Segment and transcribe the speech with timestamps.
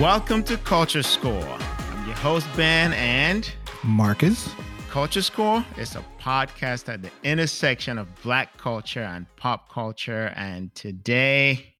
[0.00, 1.44] Welcome to Culture Score.
[1.44, 3.52] I'm your host, Ben, and
[3.84, 4.48] Marcus.
[4.88, 10.32] Culture Score is a podcast at the intersection of Black culture and pop culture.
[10.36, 11.74] And today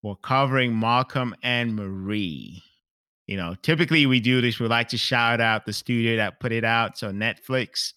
[0.00, 2.62] we're covering Malcolm and Marie.
[3.26, 6.52] You know, typically we do this, we like to shout out the studio that put
[6.52, 6.98] it out.
[6.98, 7.94] So, Netflix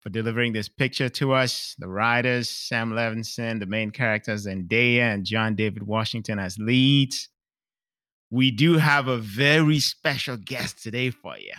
[0.00, 5.24] for delivering this picture to us, the writers, Sam Levinson, the main characters, Zendaya and
[5.24, 7.30] John David Washington as leads.
[8.30, 11.52] We do have a very special guest today for you.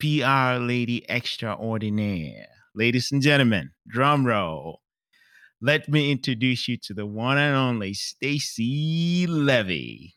[0.00, 2.46] PR lady extraordinaire.
[2.74, 4.80] Ladies and gentlemen, drum roll.
[5.60, 10.16] Let me introduce you to the one and only Stacy Levy.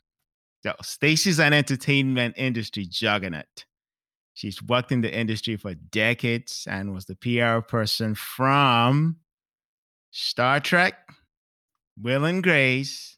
[0.64, 3.66] So, Stacy's an entertainment industry juggernaut.
[4.34, 9.18] She's worked in the industry for decades and was the PR person from
[10.12, 10.96] Star Trek,
[12.02, 13.18] Will and Grace,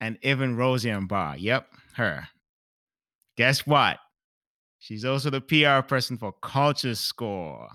[0.00, 1.36] and even Roseanne Barr.
[1.36, 1.66] Yep,
[1.98, 2.28] her.
[3.36, 3.98] Guess what?
[4.78, 7.68] She's also the PR person for Culture Score.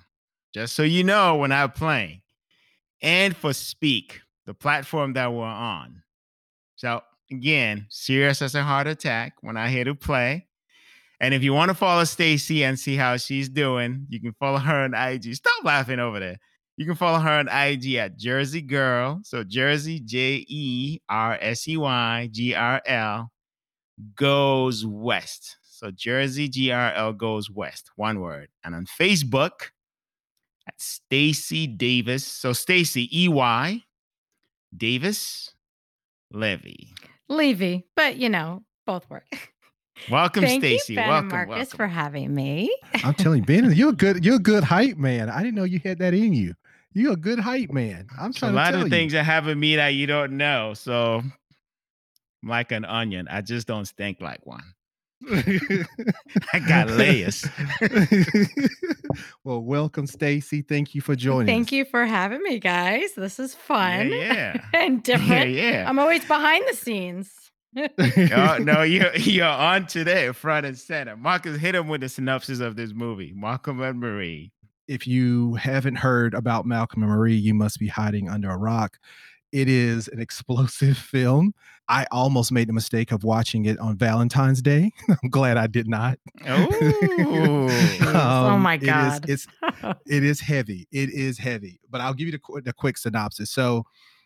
[0.54, 2.22] Just so you know, when I'm playing,
[3.02, 6.04] and for Speak, the platform that we're on.
[6.76, 7.02] So
[7.32, 10.48] again, serious as a heart attack when I hear to play.
[11.20, 14.58] And if you want to follow Stacy and see how she's doing, you can follow
[14.58, 15.36] her on IG.
[15.36, 16.38] Stop laughing over there.
[16.78, 19.22] You can follow her on IG at Jersey Girl.
[19.24, 23.32] So Jersey, J E R S E Y G R L
[24.16, 25.58] goes west.
[25.64, 28.50] So Jersey GRL goes west, one word.
[28.64, 29.72] And on Facebook
[30.68, 32.26] at Stacy Davis.
[32.26, 33.84] So Stacy E Y
[34.76, 35.54] Davis
[36.32, 36.94] Levy.
[37.30, 39.26] Levy, but you know, both work.
[40.10, 40.96] Welcome, Stacy.
[40.96, 41.78] welcome, and Marcus, welcome.
[41.78, 42.76] for having me.
[43.04, 45.30] I'm telling you, Ben, you're a good, you're a good hype man.
[45.30, 46.56] I didn't know you had that in you.
[46.94, 48.08] You're a good hype man.
[48.20, 50.08] I'm So a trying lot to tell of things that happen to me that you
[50.08, 50.74] don't know.
[50.74, 51.34] So I'm
[52.44, 53.28] like an onion.
[53.30, 54.64] I just don't stink like one.
[55.32, 57.46] I got layers.
[59.44, 60.62] well, welcome, Stacy.
[60.62, 61.48] Thank you for joining.
[61.48, 61.72] Thank us.
[61.72, 63.14] you for having me, guys.
[63.16, 65.52] This is fun Yeah, and different.
[65.52, 65.90] yeah, yeah.
[65.90, 67.32] I'm always behind the scenes.
[67.76, 71.16] Oh, no, you're you're on today, front and center.
[71.18, 74.52] Marcus, hit him with the synopsis of this movie, Malcolm and Marie.
[74.88, 78.98] if you haven't heard about Malcolm and Marie, you must be hiding under a rock.
[79.52, 81.54] It is an explosive film.
[81.94, 84.92] I almost made the mistake of watching it on Valentine's Day.
[85.10, 86.18] I'm glad I did not.
[86.48, 86.68] Oh,
[88.00, 89.30] oh Um, my God.
[89.30, 89.46] it's
[90.08, 90.88] it is heavy.
[90.92, 91.80] It is heavy.
[91.92, 93.52] But I'll give you the, the quick synopsis.
[93.52, 93.84] So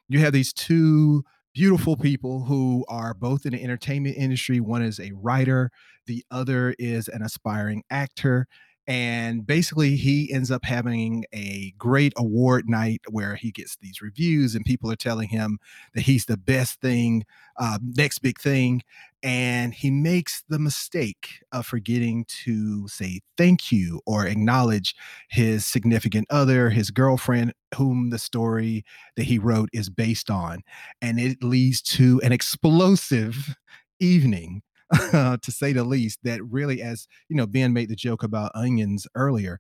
[0.07, 4.61] you have these two beautiful people who are both in the entertainment industry.
[4.61, 5.69] One is a writer,
[6.06, 8.47] the other is an aspiring actor.
[8.88, 14.56] And basically, he ends up having a great award night where he gets these reviews,
[14.56, 15.59] and people are telling him
[15.94, 17.25] that he's the best thing,
[17.58, 18.81] uh, next big thing.
[19.24, 24.96] And he makes the mistake of forgetting to say thank you or acknowledge
[25.30, 28.86] his significant other, his girlfriend, whom the story
[29.18, 30.62] that he wrote is based on.
[31.02, 33.56] And it leads to an explosive
[34.00, 34.62] evening,
[35.12, 39.08] to say the least, that really, as you know, Ben made the joke about onions
[39.16, 39.59] earlier.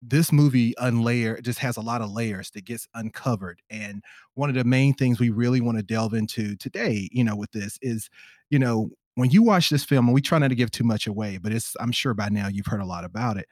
[0.00, 3.62] This movie unlayer just has a lot of layers that gets uncovered.
[3.68, 7.34] And one of the main things we really want to delve into today, you know,
[7.34, 8.08] with this is,
[8.50, 11.08] you know, when you watch this film, and we try not to give too much
[11.08, 13.48] away, but it's I'm sure by now you've heard a lot about it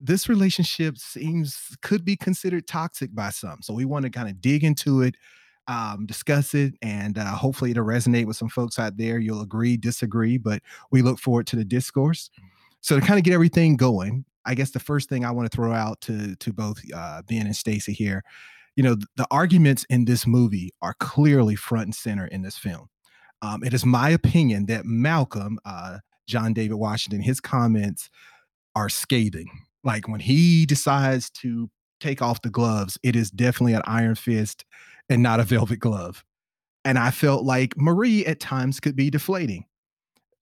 [0.00, 3.62] this relationship seems could be considered toxic by some.
[3.62, 5.16] So we want to kind of dig into it,
[5.68, 9.18] um, discuss it, and uh, hopefully it'll resonate with some folks out there.
[9.18, 12.30] You'll agree, disagree, but we look forward to the discourse.
[12.80, 15.54] So to kind of get everything going, I guess the first thing I want to
[15.54, 18.24] throw out to to both uh, Ben and Stacy here,
[18.76, 22.88] you know, the arguments in this movie are clearly front and center in this film.
[23.42, 28.08] Um, it is my opinion that Malcolm, uh, John David Washington, his comments
[28.74, 29.48] are scathing.
[29.84, 31.70] Like when he decides to
[32.00, 34.64] take off the gloves, it is definitely an iron fist
[35.08, 36.24] and not a velvet glove.
[36.84, 39.64] And I felt like Marie at times could be deflating.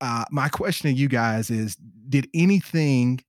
[0.00, 1.76] Uh, my question to you guys is
[2.08, 3.20] Did anything,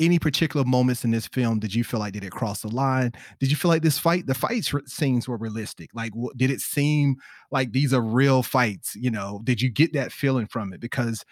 [0.00, 3.12] any particular moments in this film, did you feel like did it cross the line?
[3.38, 5.90] Did you feel like this fight, the fight scenes were realistic?
[5.94, 7.16] Like, wh- did it seem
[7.50, 8.96] like these are real fights?
[8.96, 10.80] You know, did you get that feeling from it?
[10.80, 11.24] Because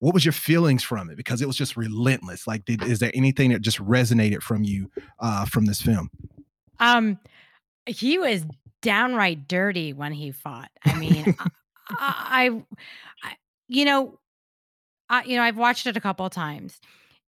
[0.00, 3.10] what was your feelings from it because it was just relentless like did, is there
[3.14, 4.88] anything that just resonated from you
[5.18, 6.08] uh from this film
[6.78, 7.18] Um,
[7.86, 8.44] he was
[8.82, 10.70] downright dirty when he fought.
[10.84, 11.46] I mean, I,
[11.90, 12.62] I,
[13.22, 13.34] I,
[13.68, 14.18] you know,
[15.08, 16.80] I, you know, I've watched it a couple of times,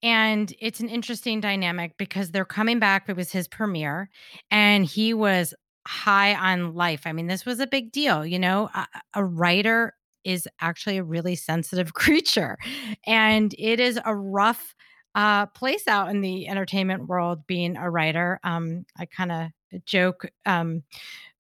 [0.03, 3.09] and it's an interesting dynamic because they're coming back.
[3.09, 4.11] It was his premiere,
[4.51, 5.55] and he was
[5.87, 7.03] high on life.
[7.07, 8.25] I mean, this was a big deal.
[8.25, 9.95] You know, a, a writer
[10.25, 12.59] is actually a really sensitive creature.
[13.07, 14.75] And it is a rough
[15.15, 18.39] uh, place out in the entertainment world being a writer.
[18.45, 19.51] Um, I kind of
[19.87, 20.83] joke um,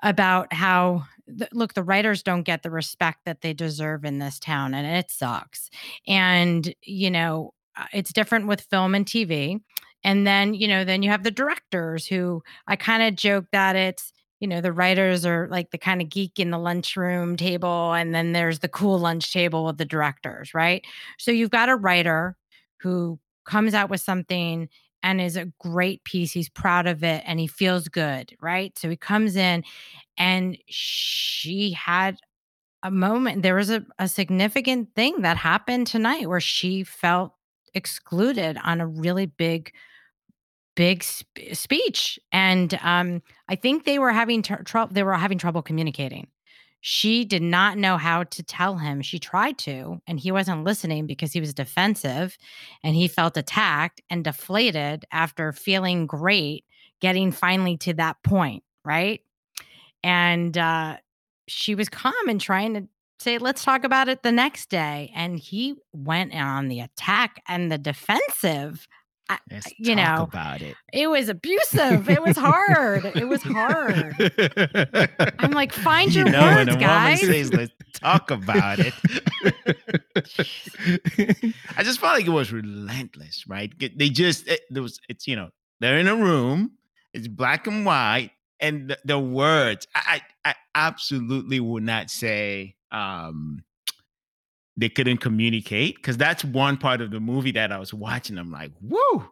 [0.02, 1.04] about how
[1.52, 5.10] look the writers don't get the respect that they deserve in this town and it
[5.10, 5.70] sucks.
[6.06, 9.60] And you know uh, it's different with film and tv
[10.02, 13.76] and then you know then you have the directors who i kind of joke that
[13.76, 17.92] it's you know the writers are like the kind of geek in the lunchroom table
[17.92, 20.84] and then there's the cool lunch table with the directors right?
[21.18, 22.36] So you've got a writer
[22.78, 24.68] who comes out with something
[25.02, 26.32] and is a great piece.
[26.32, 28.76] He's proud of it and he feels good, right?
[28.78, 29.64] So he comes in
[30.18, 32.18] and she had
[32.82, 33.42] a moment.
[33.42, 37.32] There was a, a significant thing that happened tonight where she felt
[37.74, 39.72] excluded on a really big
[40.76, 45.36] big sp- speech and um i think they were having tr- trouble they were having
[45.36, 46.28] trouble communicating
[46.80, 49.02] she did not know how to tell him.
[49.02, 52.38] She tried to, and he wasn't listening because he was defensive
[52.82, 56.64] and he felt attacked and deflated after feeling great,
[57.00, 59.20] getting finally to that point, right?
[60.02, 60.96] And uh,
[61.48, 62.88] she was calm and trying to
[63.18, 65.12] say, let's talk about it the next day.
[65.14, 68.88] And he went on the attack and the defensive.
[69.50, 70.76] Let's you talk know, about it.
[70.92, 72.08] it was abusive.
[72.08, 73.04] It was hard.
[73.04, 74.14] it was hard.
[75.38, 77.20] I'm like, find you your know, words, guys.
[77.20, 78.94] says, "Let's talk about it,"
[81.76, 83.44] I just felt like it was relentless.
[83.46, 83.72] Right?
[83.78, 85.50] They just it, there was it's you know
[85.80, 86.72] they're in a room.
[87.12, 88.30] It's black and white,
[88.60, 93.62] and the, the words I, I I absolutely would not say um
[94.80, 98.38] they couldn't communicate because that's one part of the movie that I was watching.
[98.38, 99.30] I'm like, woo.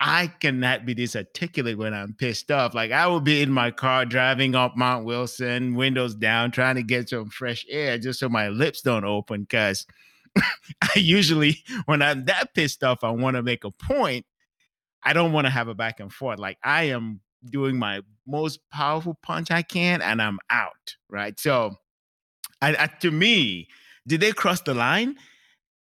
[0.00, 2.74] I cannot be this articulate when I'm pissed off.
[2.74, 6.82] Like I will be in my car driving up Mount Wilson, windows down, trying to
[6.82, 9.42] get some fresh air just so my lips don't open.
[9.42, 9.86] Because
[10.36, 14.26] I usually, when I'm that pissed off, I want to make a point.
[15.02, 16.38] I don't want to have a back and forth.
[16.38, 20.96] Like I am doing my most powerful punch I can, and I'm out.
[21.08, 21.38] Right.
[21.38, 21.76] So,
[22.60, 23.68] I, I to me,
[24.06, 25.16] did they cross the line?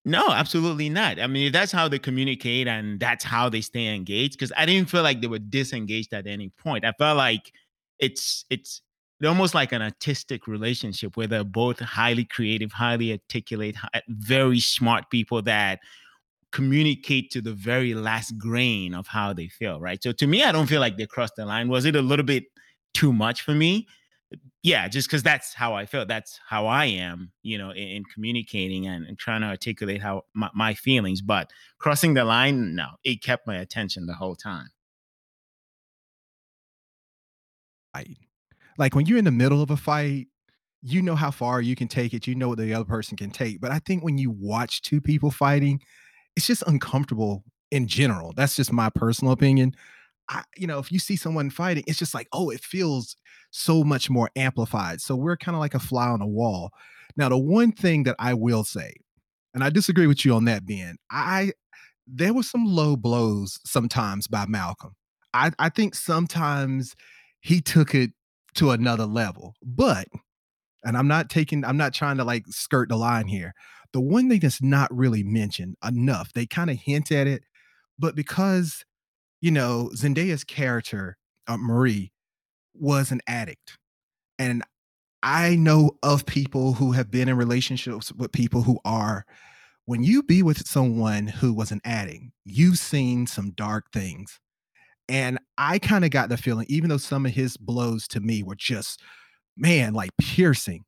[0.04, 1.18] No, absolutely not.
[1.18, 4.34] I mean, that's how they communicate and that's how they stay engaged.
[4.34, 6.84] Because I didn't feel like they were disengaged at any point.
[6.84, 7.52] I felt like
[7.98, 8.82] it's it's
[9.24, 13.76] almost like an artistic relationship where they're both highly creative, highly articulate,
[14.08, 15.80] very smart people that
[16.52, 19.80] communicate to the very last grain of how they feel.
[19.80, 20.02] Right.
[20.02, 21.68] So to me, I don't feel like they crossed the line.
[21.68, 22.44] Was it a little bit
[22.92, 23.86] too much for me?
[24.64, 26.08] Yeah, just because that's how I felt.
[26.08, 30.22] That's how I am, you know, in, in communicating and, and trying to articulate how
[30.34, 31.22] my, my feelings.
[31.22, 34.70] But crossing the line, no, it kept my attention the whole time.
[37.94, 38.16] fight.
[38.78, 40.26] Like when you're in the middle of a fight,
[40.82, 42.26] you know how far you can take it.
[42.26, 43.60] You know what the other person can take.
[43.60, 45.80] But I think when you watch two people fighting,
[46.36, 48.32] it's just uncomfortable in general.
[48.36, 49.74] That's just my personal opinion.
[50.28, 53.16] I, you know, if you see someone fighting, it's just like, oh, it feels
[53.56, 55.00] so much more amplified.
[55.00, 56.70] So we're kind of like a fly on the wall.
[57.16, 58.94] Now, the one thing that I will say,
[59.54, 61.52] and I disagree with you on that, Ben, I
[62.06, 64.96] there were some low blows sometimes by Malcolm.
[65.32, 66.94] I, I think sometimes
[67.40, 68.10] he took it
[68.56, 69.54] to another level.
[69.62, 70.08] But,
[70.82, 73.54] and I'm not taking, I'm not trying to like skirt the line here.
[73.92, 77.44] The one thing that's not really mentioned enough, they kind of hint at it,
[77.98, 78.84] but because,
[79.40, 82.12] you know, Zendaya's character, uh, Marie,
[82.74, 83.78] was an addict.
[84.38, 84.62] And
[85.22, 89.24] I know of people who have been in relationships with people who are,
[89.86, 94.38] when you be with someone who was an addict, you've seen some dark things.
[95.08, 98.42] And I kind of got the feeling, even though some of his blows to me
[98.42, 99.02] were just,
[99.56, 100.84] man, like piercing,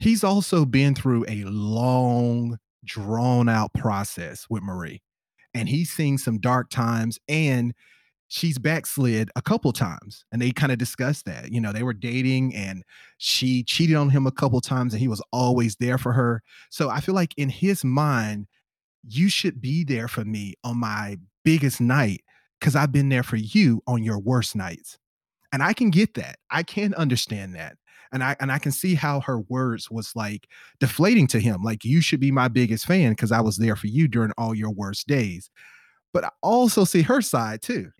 [0.00, 5.02] he's also been through a long, drawn out process with Marie.
[5.54, 7.74] And he's seen some dark times and
[8.32, 10.24] she's backslid a couple times.
[10.32, 11.52] And they kind of discussed that.
[11.52, 12.82] You know, they were dating and
[13.18, 16.42] she cheated on him a couple times and he was always there for her.
[16.70, 18.46] So I feel like in his mind,
[19.06, 22.22] you should be there for me on my biggest night
[22.58, 24.98] because I've been there for you on your worst nights.
[25.52, 26.38] And I can get that.
[26.50, 27.76] I can understand that.
[28.12, 30.48] And I and I can see how her words was like
[30.80, 31.62] deflating to him.
[31.62, 34.54] Like you should be my biggest fan because I was there for you during all
[34.54, 35.50] your worst days.
[36.14, 37.90] But I also see her side too.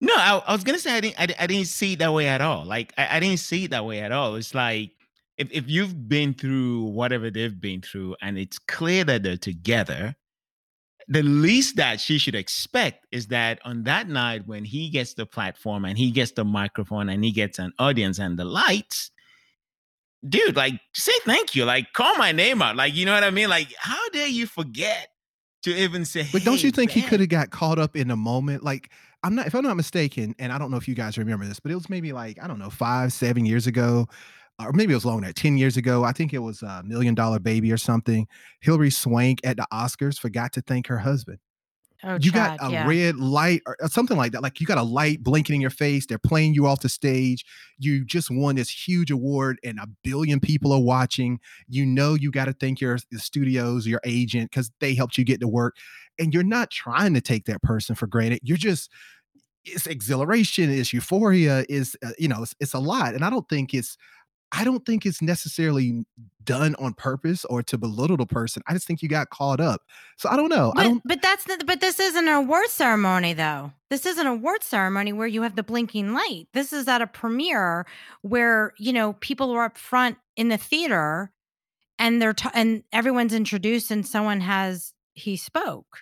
[0.00, 1.20] No, I, I was gonna say I didn't.
[1.20, 2.64] I, I didn't see it that way at all.
[2.64, 4.36] Like I, I didn't see it that way at all.
[4.36, 4.92] It's like
[5.36, 10.14] if if you've been through whatever they've been through, and it's clear that they're together,
[11.08, 15.26] the least that she should expect is that on that night when he gets the
[15.26, 19.10] platform and he gets the microphone and he gets an audience and the lights,
[20.28, 23.30] dude, like say thank you, like call my name out, like you know what I
[23.30, 23.48] mean?
[23.48, 25.08] Like how dare you forget
[25.62, 26.26] to even say?
[26.32, 28.62] But don't you "Hey, think he could have got caught up in the moment?
[28.62, 28.90] Like,
[29.22, 31.60] I'm not, if I'm not mistaken, and I don't know if you guys remember this,
[31.60, 34.06] but it was maybe like, I don't know, five, seven years ago,
[34.60, 36.04] or maybe it was longer, 10 years ago.
[36.04, 38.26] I think it was a million dollar baby or something.
[38.60, 41.38] Hilary Swank at the Oscars forgot to thank her husband.
[42.04, 42.86] Oh, you got a yeah.
[42.86, 44.42] red light or something like that.
[44.42, 46.06] Like you got a light blinking in your face.
[46.06, 47.44] They're playing you off the stage.
[47.76, 51.40] You just won this huge award, and a billion people are watching.
[51.66, 55.40] You know you got to thank your studios, your agent, because they helped you get
[55.40, 55.76] to work.
[56.18, 58.40] And you're not trying to take that person for granted.
[58.42, 58.90] You're just
[59.64, 63.14] it's exhilaration, it's euphoria, is uh, you know, it's, it's a lot.
[63.14, 63.96] And I don't think it's
[64.50, 66.04] I don't think it's necessarily
[66.42, 68.62] done on purpose or to belittle the person.
[68.66, 69.82] I just think you got caught up.
[70.16, 70.72] So I don't know.
[70.74, 73.72] I But, don't but that's the, but this isn't an award ceremony though.
[73.90, 76.48] This isn't an award ceremony where you have the blinking light.
[76.54, 77.86] This is at a premiere
[78.22, 81.30] where you know people are up front in the theater,
[81.98, 85.98] and they're t- and everyone's introduced and someone has he spoke,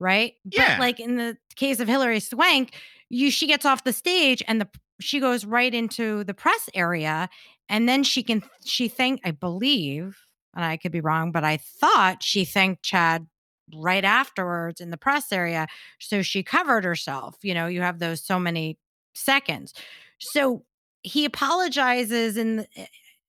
[0.00, 0.34] right?
[0.44, 0.74] Yeah.
[0.74, 2.72] But like in the case of Hilary Swank,
[3.08, 4.68] you she gets off the stage and the
[5.00, 7.28] she goes right into the press area,
[7.68, 10.18] and then she can she thank I believe,
[10.54, 13.26] and I could be wrong, but I thought she thanked Chad
[13.74, 15.66] right afterwards in the press area.
[15.98, 17.36] So she covered herself.
[17.42, 18.78] You know, you have those so many
[19.14, 19.72] seconds.
[20.18, 20.64] So
[21.02, 22.66] he apologizes in, the,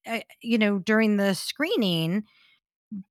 [0.06, 2.24] uh, you know, during the screening.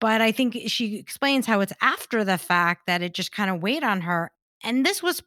[0.01, 3.63] But I think she explains how it's after the fact that it just kind of
[3.63, 4.31] weighed on her.
[4.67, 5.21] And this was,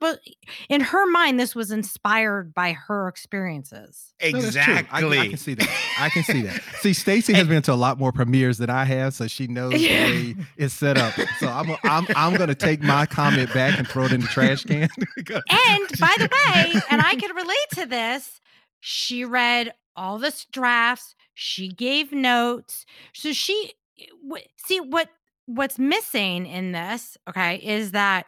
[0.67, 4.13] in her mind, this was inspired by her experiences.
[4.19, 4.25] No.
[4.29, 5.19] I- exactly.
[5.19, 5.69] I, can see that.
[5.99, 6.59] I can see that.
[6.79, 9.73] See, Stacy has been to a lot more premieres than I have, so she knows
[9.73, 11.13] the way it's set up.
[11.39, 14.63] So I'm I'm I'm gonna take my comment back and throw it in the trash
[14.63, 14.89] can.
[15.17, 18.41] And by the way, and I can relate to this,
[18.79, 22.85] she read all the drafts, she gave notes.
[23.13, 25.09] So she w- Eh, see what
[25.45, 28.25] what's missing in this, okay, is that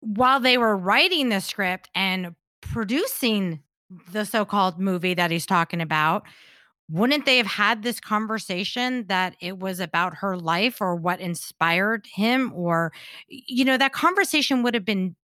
[0.00, 3.60] while they were writing the script and producing
[4.12, 6.22] the so-called movie that he's talking about,
[6.90, 12.06] wouldn't they have had this conversation that it was about her life or what inspired
[12.12, 12.92] him or
[13.28, 15.14] you know that conversation would have been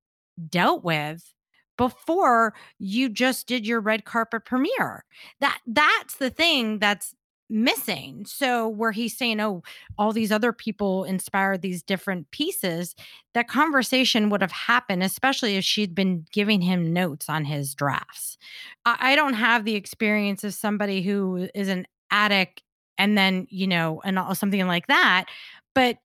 [0.49, 1.33] dealt with
[1.79, 5.05] before you just did your red carpet premiere.
[5.41, 7.15] That that's the thing that's
[7.49, 8.25] missing.
[8.27, 9.63] So where he's saying oh
[9.99, 12.95] all these other people inspired these different pieces
[13.35, 18.37] that conversation would have happened especially if she'd been giving him notes on his drafts.
[18.85, 22.63] I, I don't have the experience of somebody who is an addict
[22.99, 25.27] and then you know and something like that
[25.75, 25.99] but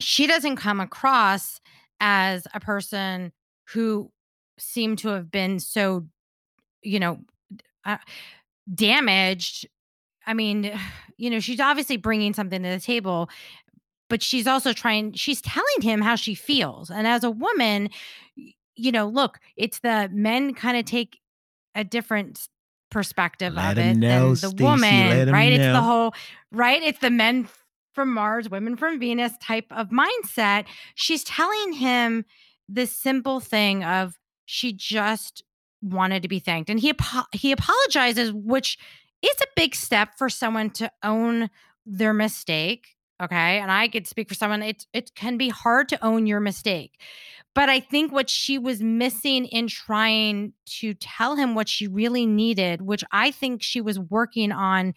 [0.00, 1.60] she doesn't come across
[2.00, 3.32] as a person
[3.68, 4.10] who
[4.58, 6.06] seemed to have been so
[6.82, 7.18] you know
[7.84, 7.98] uh,
[8.74, 9.66] damaged
[10.26, 10.72] i mean
[11.16, 13.28] you know she's obviously bringing something to the table
[14.08, 17.88] but she's also trying she's telling him how she feels and as a woman
[18.74, 21.18] you know look it's the men kind of take
[21.74, 22.48] a different
[22.90, 25.52] perspective Let of it know, than the Stacey, woman right?
[25.52, 26.14] It's the whole
[26.52, 26.82] right?
[26.82, 27.48] It's the men
[27.94, 30.64] from mars women from venus type of mindset.
[30.94, 32.24] She's telling him
[32.68, 35.42] this simple thing of she just
[35.82, 36.92] wanted to be thanked and he
[37.32, 38.78] he apologizes which
[39.26, 41.50] is a big step for someone to own
[41.84, 43.58] their mistake okay?
[43.58, 47.00] And i could speak for someone it it can be hard to own your mistake
[47.54, 52.26] but i think what she was missing in trying to tell him what she really
[52.26, 54.92] needed which i think she was working on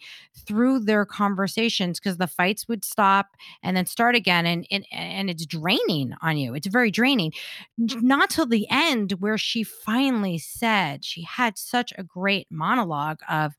[0.46, 3.28] through their conversations because the fights would stop
[3.62, 7.32] and then start again and, and and it's draining on you it's very draining.
[7.80, 8.02] Mm.
[8.02, 13.54] Not till the end where she finally said she had such a great monologue of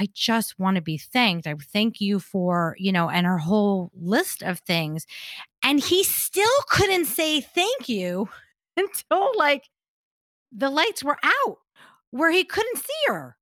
[0.00, 1.46] I just want to be thanked.
[1.46, 5.06] I thank you for, you know, and her whole list of things.
[5.62, 8.30] And he still couldn't say thank you
[8.78, 9.68] until like
[10.50, 11.58] the lights were out
[12.10, 13.36] where he couldn't see her.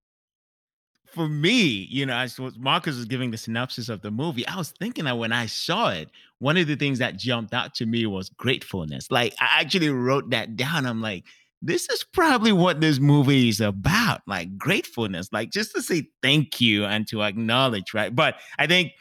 [1.06, 4.70] for me, you know, as Marcus was giving the synopsis of the movie, I was
[4.70, 8.04] thinking that when I saw it, one of the things that jumped out to me
[8.06, 9.10] was gratefulness.
[9.10, 10.86] Like I actually wrote that down.
[10.86, 11.24] I'm like,
[11.60, 16.60] this is probably what this movie is about, like gratefulness, like just to say thank
[16.60, 18.14] you and to acknowledge, right?
[18.14, 18.92] But I think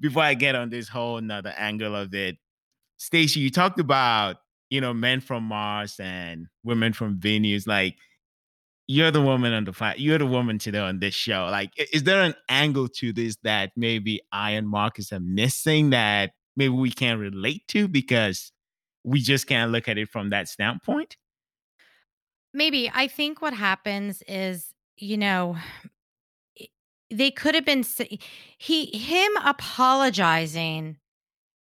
[0.00, 2.36] before I get on this whole another angle of it,
[2.96, 4.36] Stacey, you talked about,
[4.70, 7.96] you know, men from Mars and women from Venus, like
[8.90, 10.00] you're the woman on the planet.
[10.00, 11.46] You're the woman today on this show.
[11.48, 16.32] Like, is there an angle to this that maybe I and Marcus are missing that
[16.56, 18.50] maybe we can't relate to because
[19.04, 21.16] we just can't look at it from that standpoint?
[22.52, 25.56] Maybe I think what happens is, you know,
[27.10, 27.84] they could have been
[28.58, 30.96] he him apologizing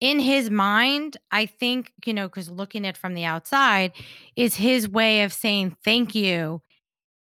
[0.00, 3.93] in his mind, I think, you know, because looking at from the outside
[4.37, 6.62] is his way of saying thank you.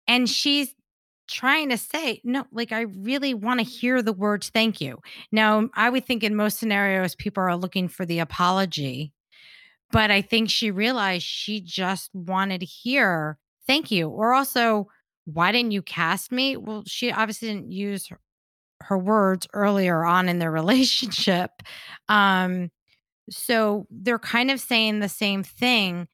[0.07, 0.75] And she's
[1.27, 4.99] trying to say, no, like, I really want to hear the words thank you.
[5.31, 9.13] Now, I would think in most scenarios, people are looking for the apology.
[9.91, 14.09] But I think she realized she just wanted to hear thank you.
[14.09, 14.87] Or also,
[15.25, 16.57] why didn't you cast me?
[16.57, 18.19] Well, she obviously didn't use her,
[18.81, 21.51] her words earlier on in their relationship.
[22.09, 22.71] Um,
[23.29, 26.07] so they're kind of saying the same thing,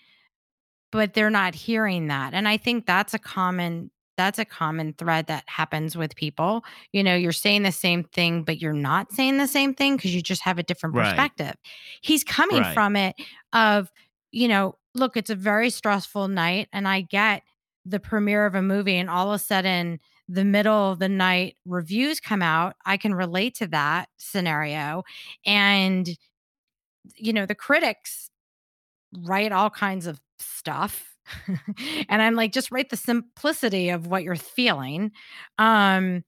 [0.92, 2.34] but they're not hearing that.
[2.34, 6.64] And I think that's a common that's a common thread that happens with people.
[6.92, 10.14] You know, you're saying the same thing, but you're not saying the same thing because
[10.14, 11.06] you just have a different Right.
[11.06, 11.56] perspective.
[12.02, 12.74] He's coming Right.
[12.74, 13.16] from it
[13.54, 13.90] of,
[14.32, 17.44] you know, look, it's a very stressful night, and I get
[17.86, 21.58] the premiere of a movie, and all of a sudden, the middle of the night
[21.66, 22.76] reviews come out.
[22.86, 25.04] I can relate to that scenario.
[25.46, 26.08] And,
[27.18, 28.30] you know, the critics
[29.18, 31.16] write all kinds of stuff.
[32.10, 35.12] and I'm like, just write the simplicity of what you're feeling.
[35.58, 36.24] Um,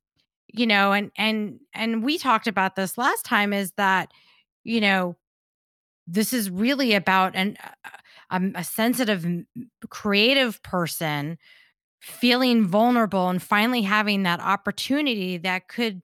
[0.47, 4.11] you know, and and and we talked about this last time is that,
[4.63, 5.15] you know,
[6.07, 7.57] this is really about an
[8.33, 9.25] a, a sensitive
[9.89, 11.39] creative person
[12.01, 16.03] feeling vulnerable and finally having that opportunity that could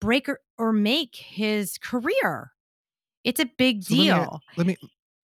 [0.00, 2.52] break or, or make his career.
[3.24, 4.42] It's a big So let me deal.
[4.56, 4.76] let me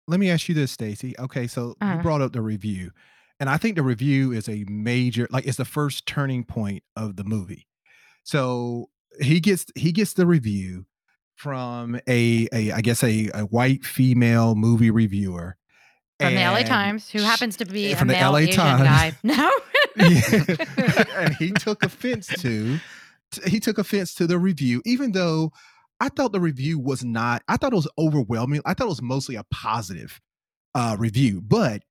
[0.08, 1.16] let me ask you this, Stacy.
[1.20, 1.98] Okay, so you Uh-huh.
[1.98, 2.92] brought up the review,
[3.40, 7.16] and I think the review is a major, like, it's the first turning point of
[7.16, 7.68] the movie.
[8.24, 10.88] So he gets he gets the review
[11.38, 15.58] from a a I guess a, a white female movie reviewer
[16.20, 18.84] from the LA Times, who happens to be a from the male LA Asian Times.
[18.84, 19.14] guy.
[19.24, 19.52] No,
[19.96, 21.04] Yeah.
[21.18, 22.80] and he took offense to
[23.46, 25.52] he took offense to the review even though
[26.00, 28.60] i thought the review was not i thought it was overwhelming.
[28.66, 30.20] I thought it was mostly a positive
[30.76, 31.42] uh review.
[31.42, 31.84] But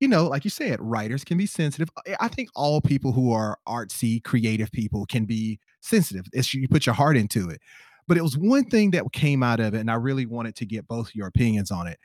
[0.00, 1.88] you know like you said writers can be sensitive.
[2.06, 6.26] I- i think all people who are artsy creative people can be sensitive.
[6.32, 7.60] It's you put your heart into it.
[8.08, 10.66] But it was one thing that came out of it and i really wanted to
[10.66, 11.98] get both your opinions on it.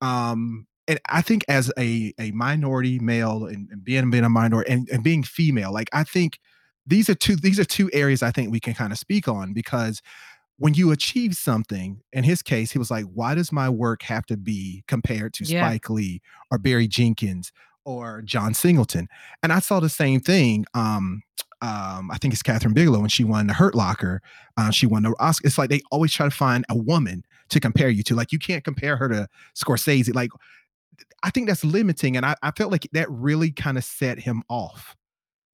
[0.00, 4.72] Um and I think as a a minority male and, and being being a minority
[4.72, 6.38] and, and being female, like I think
[6.86, 9.52] these are two these are two areas I think we can kind of speak on
[9.52, 10.02] because
[10.56, 14.26] when you achieve something, in his case, he was like, why does my work have
[14.26, 15.68] to be compared to Yeah.
[15.68, 16.20] Spike Lee
[16.50, 17.52] or Barry Jenkins
[17.84, 19.06] or John Singleton?
[19.42, 20.64] And I saw the same thing.
[20.74, 21.22] Um,
[21.60, 24.20] um, I think it's Kathryn Bigelow when she won the Hurt Locker.
[24.56, 25.46] Uh, she won the Oscar.
[25.46, 28.14] It's like they always try to find a woman to compare you to.
[28.14, 30.14] Like you can't compare her to Scorsese.
[30.14, 30.30] Like
[31.22, 32.16] I think that's limiting.
[32.16, 34.96] And I, I felt like that really kind of set him off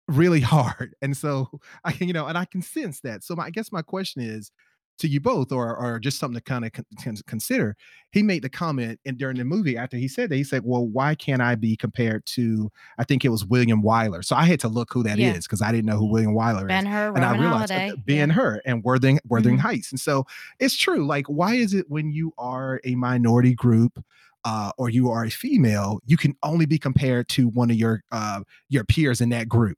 [0.08, 0.95] really hard.
[1.02, 1.47] And so
[1.84, 3.23] I can, you know, and I can sense that.
[3.23, 4.52] So my, I guess my question is
[4.99, 7.78] to you both, or or just something to kind of con- con- consider.
[8.12, 10.86] He made the comment and during the movie after he said that, he said, Well,
[10.88, 14.25] why can't I be compared to I think it was William Wyler?
[14.25, 15.34] So I had to look who that is Yeah.
[15.38, 18.28] because I didn't know who William Wyler is Ben Hur, and I realized Holiday, being
[18.28, 18.34] yeah.
[18.34, 19.62] her and Wuthering Wuthering Mhm.
[19.62, 19.89] Heights.
[19.91, 20.25] And so
[20.60, 21.08] it's true.
[21.08, 24.04] Like, why is it when you are a minority group
[24.49, 28.01] uh, or you are a female, you can only be compared to one of your
[28.12, 29.77] uh, your peers in that group?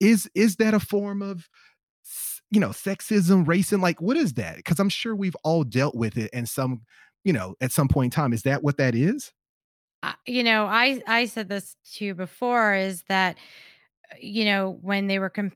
[0.00, 1.48] Is is that a form of
[2.50, 3.80] you know sexism, racism?
[3.80, 4.56] Like, what is that?
[4.56, 6.82] Because I'm sure we've all dealt with it and some,
[7.22, 8.32] you know, at some point in time.
[8.32, 9.30] Is that what that is?
[10.02, 13.36] I- you know, I I said this to you before is that
[14.12, 15.52] uh, you know when they were com-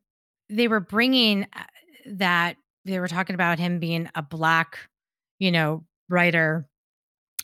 [0.49, 1.65] they were bringing uh,
[2.07, 4.79] that they were talking about him being a black,
[5.41, 6.69] you know, writer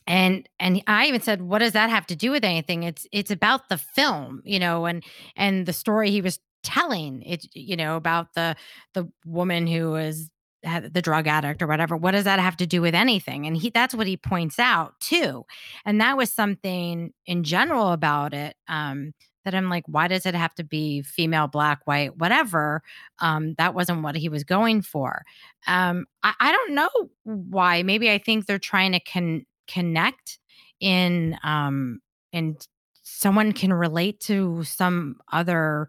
[0.07, 2.83] and and I even said what does that have to do with anything?
[2.85, 5.05] It's it's about the film you know and
[5.37, 7.23] and the story he was telling.
[7.23, 8.57] It you know about the
[8.95, 10.31] the woman who was
[10.63, 11.97] the drug addict or whatever.
[11.97, 13.47] What does that have to do with anything?
[13.47, 15.45] And he that's what he points out too.
[15.87, 20.35] And that was something in general about it um that I'm like why does it
[20.35, 22.83] have to be female black white whatever?
[23.21, 25.23] Um that wasn't what he was going for.
[25.67, 26.91] Um I, I don't know
[27.25, 27.83] why.
[27.83, 30.39] Maybe I think they're trying to con- connect
[30.81, 32.01] in um
[32.33, 32.67] and
[33.03, 35.89] someone can relate to some other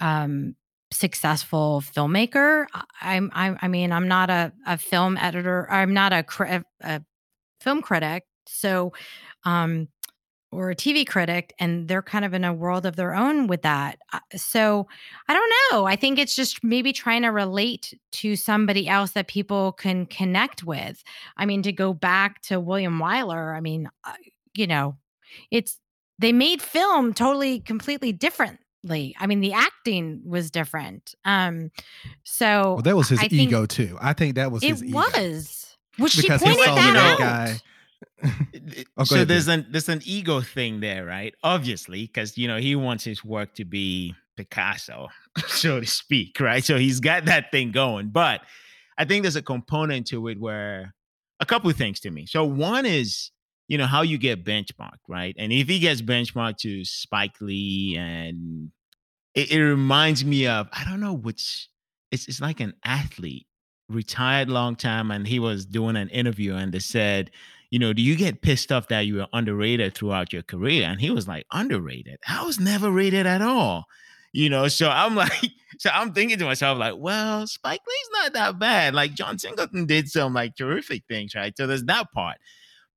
[0.00, 0.54] um
[0.92, 2.66] successful filmmaker.
[2.74, 2.84] I-
[3.16, 6.24] i'm i'm i mean i'm not a, a film editor i'm not a,
[6.82, 7.02] a
[7.60, 8.24] film critic.
[8.46, 8.92] So
[9.44, 9.88] um
[10.56, 13.62] or a tv critic and they're kind of in a world of their own with
[13.62, 14.86] that Uh, so
[15.28, 19.28] i don't know i think it's just maybe trying to relate to somebody else that
[19.28, 21.02] people can connect with
[21.36, 24.12] i mean to go back to william wyler i mean uh,
[24.54, 24.96] you know
[25.50, 25.78] it's
[26.18, 29.16] they made film totally completely differently differently.
[29.18, 31.14] I mean, the acting was different.
[31.24, 31.70] Um,
[32.22, 33.98] so Well, that was his I ego too.
[34.00, 34.94] I think that was it his ego.
[34.98, 35.76] was.
[35.98, 37.18] Well, she Because he pointed that out.
[37.18, 37.60] guy-
[38.96, 41.34] Oh, so ahead, there's an there's an ego thing there, right?
[41.42, 45.08] Obviously, because you know he wants his work to be Picasso,
[45.46, 46.64] so to speak, right?
[46.64, 48.08] So he's got that thing going.
[48.08, 48.42] But
[48.98, 50.94] I think there's a component to it where
[51.40, 52.26] a couple of things to me.
[52.26, 53.30] So one is
[53.68, 55.34] you know how you get benchmarked, right?
[55.38, 58.70] And if he gets benchmarked to Spike Lee, and
[59.34, 61.68] it, it reminds me of I don't know which
[62.10, 63.46] it's it's like an athlete
[63.88, 67.30] retired long time and he was doing an interview and they said
[67.70, 70.86] you know, do you get pissed off that you were underrated throughout your career?
[70.86, 72.18] And he was like, underrated?
[72.28, 73.86] I was never rated at all.
[74.32, 78.32] You know, so I'm like, so I'm thinking to myself, like, well, Spike Lee's not
[78.34, 78.94] that bad.
[78.94, 81.56] Like John Singleton did some like terrific things, right?
[81.56, 82.36] So there's that part.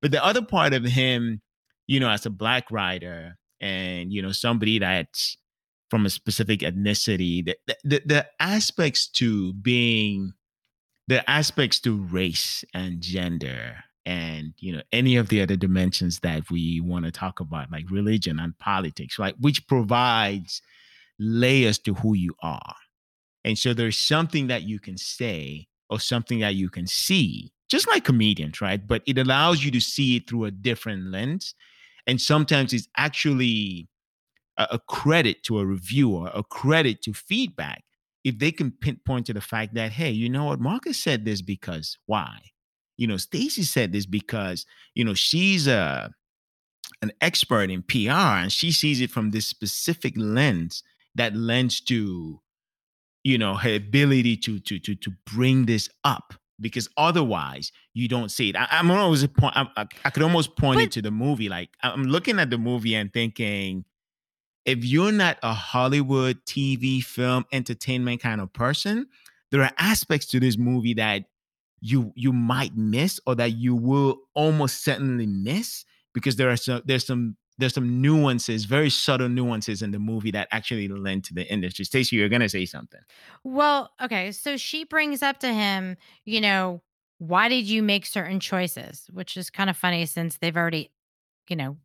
[0.02, 1.42] But the other part of him,
[1.86, 5.36] you know, as a black writer and you know, somebody that's
[5.90, 10.32] from a specific ethnicity, the the, the, aspects to being
[11.08, 13.76] the aspects to race and gender
[14.10, 17.88] and you know any of the other dimensions that we want to talk about like
[17.90, 20.60] religion and politics right which provides
[21.20, 22.74] layers to who you are.
[23.44, 27.86] And so there's something that you can say or something that you can see just
[27.86, 28.84] like comedians right?
[28.84, 31.54] But it allows you to see it through a different lens.
[32.06, 33.88] And sometimes it's actually
[34.56, 37.84] a, a credit to a reviewer a credit to feedback
[38.24, 40.58] if they can pinpoint to the fact that hey you know what?
[40.58, 42.38] Marcus said this because why
[43.00, 46.12] you know stacy said this because you know she's a
[47.02, 50.82] an expert in pr and she sees it from this specific lens
[51.14, 52.40] that lends to
[53.24, 58.30] you know her ability to to to to bring this up because otherwise you don't
[58.30, 58.56] see it.
[58.56, 61.48] I, i'm always a point I, I, I could almost point it to the movie
[61.48, 63.86] like i'm looking at the movie and thinking
[64.66, 69.06] if you're not a hollywood tv film entertainment kind of person
[69.50, 71.24] there are aspects to this movie that
[71.80, 76.82] you you might miss or that you will almost certainly miss because there are some
[76.84, 81.34] there's some there's some nuances very subtle nuances in the movie that actually lend to
[81.34, 83.00] the industry stacey you're gonna say something
[83.44, 84.32] Well, okay.
[84.32, 86.82] So she brings up to him, you know,
[87.18, 89.06] why did you make certain choices?
[89.12, 90.90] Which is kind of funny since they've already,
[91.48, 91.76] you know,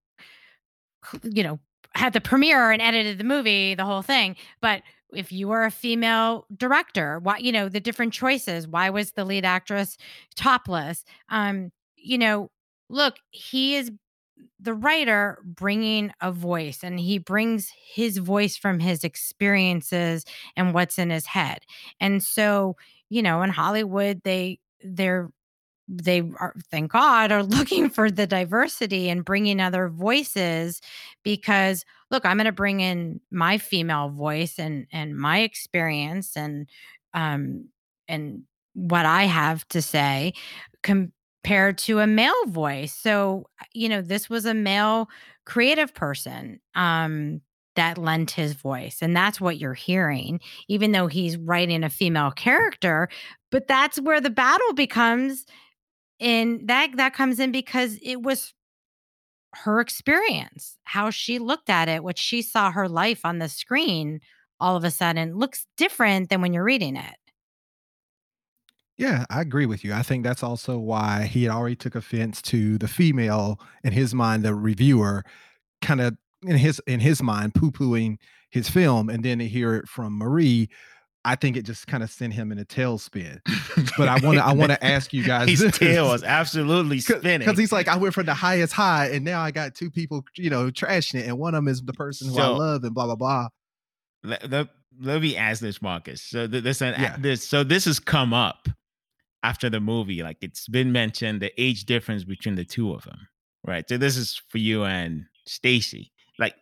[1.23, 1.59] you know,
[1.93, 4.35] had the premiere and edited the movie, the whole thing.
[4.61, 4.81] But
[5.13, 8.67] if you were a female director, why, you know, the different choices.
[8.67, 9.97] Why was the lead actress
[10.35, 11.03] topless?
[11.29, 12.51] Um, you know,
[12.89, 13.91] look, he is
[14.59, 20.97] the writer bringing a voice and he brings his voice from his experiences and what's
[20.99, 21.59] in his head.
[21.99, 22.75] And so,
[23.09, 25.29] you know, in Hollywood, they they're
[25.87, 30.81] they are thank God are looking for the diversity and bringing other voices
[31.23, 36.67] because look, I'm going to bring in my female voice and and my experience and
[37.13, 37.69] um
[38.07, 38.43] and
[38.73, 40.33] what I have to say
[40.83, 42.93] compared to a male voice.
[42.93, 45.07] So, you know, this was a male
[45.45, 47.41] creative person um
[47.75, 52.31] that lent his voice and that's what you're hearing even though he's writing a female
[52.31, 53.09] character
[53.51, 55.45] but that's where the battle becomes
[56.19, 58.53] and that that comes in because it was
[59.53, 64.19] her experience how she looked at it what she saw her life on the screen
[64.59, 67.15] all of a sudden looks different than when you're reading it
[68.97, 69.93] Yeah, I agree with you.
[69.93, 74.13] I think that's also why he had already took offense to the female in his
[74.13, 75.23] mind, the reviewer,
[75.81, 78.17] kind of in his in his mind poo-pooing
[78.51, 80.69] his film, and then to hear it from Marie,
[81.25, 83.39] I think it just kind of sent him in a tailspin.
[83.97, 85.77] But I want to I want to ask you guys his this.
[85.77, 89.41] tail was absolutely spinning because he's like, I went from the highest high, and now
[89.41, 92.29] I got two people, you know, trashing it, and one of them is the person
[92.29, 93.47] who I love, and blah blah blah.
[94.23, 94.67] let, let,
[95.01, 96.21] let me ask this, Marcus.
[96.21, 97.15] So th- this, uh, an, Yeah.
[97.19, 98.67] this, so this has come up
[99.43, 100.23] after the movie.
[100.23, 103.27] Like it's been mentioned the age difference between the two of them,
[103.65, 103.87] right?
[103.87, 106.11] So this is for you and Stacy.
[106.39, 106.55] Like,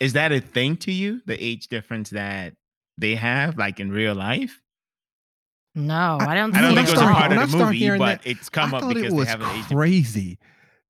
[0.00, 1.20] is that a thing to you?
[1.26, 2.54] The age difference that
[2.98, 4.60] they have, like in real life?
[5.76, 7.98] no i don't I don't think it was a part when of the movie, but
[7.98, 9.72] that, it's come I up because it was they have an age difference.
[9.74, 10.38] crazy.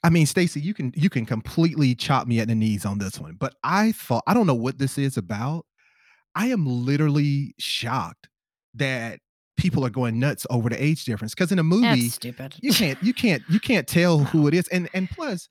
[0.04, 3.18] I mean, Stacy, you can you can completely chop me at the knees on this
[3.18, 5.66] one, but I thought I don't know what this is about.
[6.36, 8.28] I am literally shocked
[8.74, 9.18] that
[9.56, 12.72] people are going nuts over the age difference because in a movie that's stupid you
[12.72, 15.48] can't you can't you can't tell who it is, and and plus,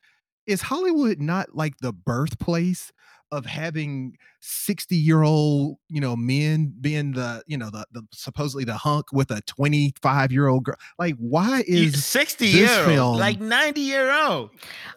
[0.48, 2.94] is Hollywood not like the birthplace
[3.32, 8.64] of having 60 year old you know men being the you know the, the supposedly
[8.64, 12.80] the hunk with a 25 year old girl like why You- is 60 this year
[12.80, 14.52] old, film- like 90 year old.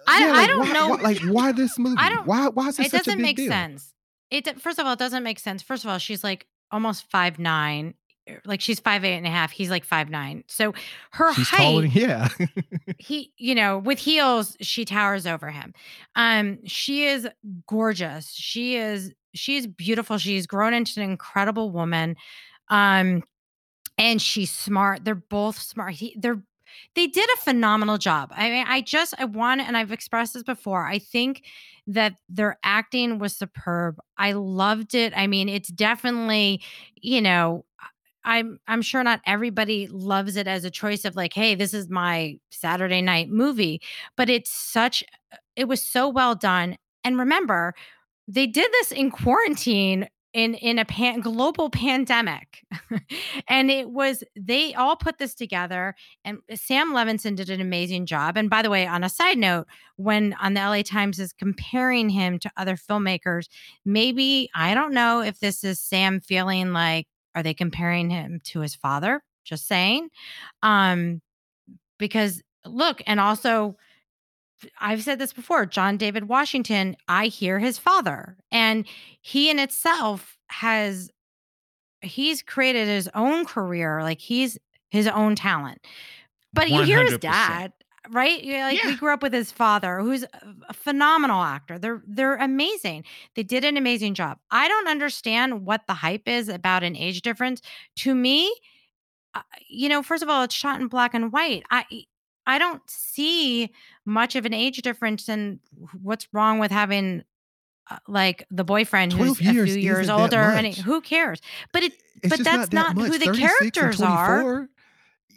[0.07, 2.69] I, Yeah, I like, don't why, know why- like why this movie don't- why why
[2.69, 3.51] is this it such a doesn't big make deal?
[3.51, 3.95] sense
[4.31, 5.63] It first of all, it doesn't make sense.
[5.63, 7.95] First of all, she's like almost five nine.
[8.29, 9.51] Er, like she's five eight and a half.
[9.51, 10.45] He's like five nine.
[10.47, 10.75] So
[11.13, 12.29] her She's height, taller yeah.
[12.99, 15.75] he, you know, with heels, she towers over him.
[16.17, 17.29] Um, she is
[17.67, 18.31] gorgeous.
[18.33, 20.19] She is she is beautiful.
[20.19, 22.17] She's grown into an incredible woman.
[22.69, 23.23] Um,
[23.97, 25.05] and she's smart.
[25.05, 25.95] They're both smart.
[25.95, 26.43] He, they're
[26.95, 28.33] they did a phenomenal job.
[28.35, 30.87] I mean, I just I want and I've expressed this before.
[30.87, 31.43] I think
[31.87, 33.99] that their acting was superb.
[34.17, 35.13] I loved it.
[35.17, 36.61] I mean, it's definitely,
[37.01, 37.65] you know,
[38.29, 41.89] I'm I'm sure not everybody loves it as a choice of like, hey, this is
[41.89, 43.81] my Saturday night movie,
[44.19, 45.03] but it's such
[45.57, 46.77] it was so well done.
[47.05, 47.75] And remember,
[48.29, 52.63] they did this in quarantine in in a pan, global pandemic
[53.49, 58.37] and it was they all put this together and sam levinson did an amazing job
[58.37, 62.11] and by the way on a side note when on the la times is comparing
[62.11, 63.49] him to other filmmakers
[63.87, 67.07] maybe i don't know if this is sam feeling like
[67.39, 70.09] are they comparing him to his father just saying
[70.63, 71.23] um
[71.99, 73.77] because look and also
[74.81, 78.37] I've said this before, John David Washington, I hear his father.
[78.51, 78.87] And
[79.21, 81.11] he in itself has
[82.01, 84.59] he's created his own career, like he's
[84.91, 85.87] his own talent.
[86.53, 87.73] But you hear his dad,
[88.11, 88.43] right?
[88.43, 90.25] You're like we grew up with his father, who's
[90.69, 91.79] a phenomenal actor.
[91.79, 93.05] They're they're amazing.
[93.35, 94.39] They did an amazing job.
[94.51, 97.61] I don't understand what the hype is about an age difference.
[97.97, 98.55] To me,
[99.35, 101.65] uh, you know, first of all, it's shot in black and white.
[101.71, 101.85] I
[102.47, 103.71] I don't see
[104.05, 105.61] much of an age difference and
[106.03, 107.25] what's wrong with having
[107.91, 110.79] uh, like the boyfriend who's 12 a few years older and much.
[110.79, 111.41] who cares?
[111.73, 111.93] But it
[112.23, 114.69] It's but that's not that not who the characters are.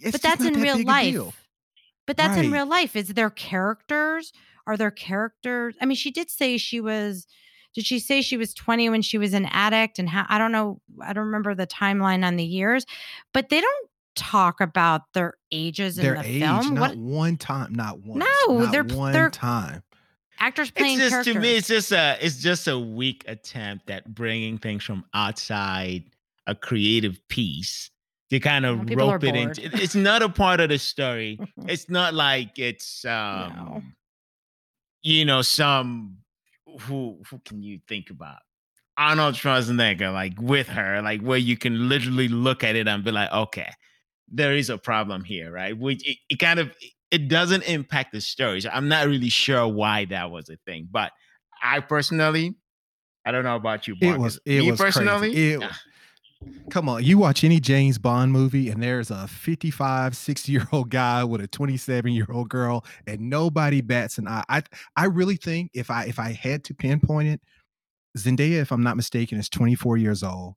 [0.04, 1.41] But that's in real life.
[2.12, 2.96] But that's in real life.
[2.98, 4.34] Is there characters?
[4.68, 5.76] Are there characters?
[5.82, 7.26] I mean, she did say she was
[7.74, 10.52] did she say she was 20 when she was an addict and how I don't
[10.52, 12.86] know, I don't remember the timeline on the years,
[13.34, 16.74] but they don't talk about their ages in Their the age, film.
[16.76, 18.26] not What one time, not once.
[18.48, 19.84] No, not they're- one they're- time.
[20.38, 21.34] actors It's playing just characters.
[21.36, 26.04] to me, it's just a it's just a weak attempt at bringing things from outside
[26.46, 27.90] a creative piece
[28.32, 29.60] to kind of people rope it bored.
[29.60, 29.82] into.
[29.84, 31.38] It's not a part of the story.
[31.68, 33.82] It's not like it's um, No.
[35.04, 36.18] you know, some
[36.82, 38.40] who who can you think about?
[38.98, 43.12] Arnold Schwarzenegger, like with her, like where you can literally look at it and be
[43.12, 43.70] like, okay,
[44.28, 45.78] there is a problem here, right?
[45.78, 46.72] Which it, it kind of
[47.10, 48.62] it doesn't impact the story.
[48.62, 50.88] So I'm not really sure why that was a thing.
[50.90, 51.12] But
[51.62, 52.56] I personally,
[53.26, 55.00] I don't know about you, It was- it Me was crazy.
[55.00, 55.34] personally.
[55.36, 55.80] It- ah,
[56.70, 60.90] Come on, you watch any James Bond movie, and there's a 55, 60 year old
[60.90, 64.44] guy with a 27 year old girl, and nobody bats an eye.
[64.50, 64.64] I
[64.96, 67.42] I really think if I if I had to pinpoint it,
[68.18, 70.56] Zendaya, if I'm not mistaken, is 24 years old,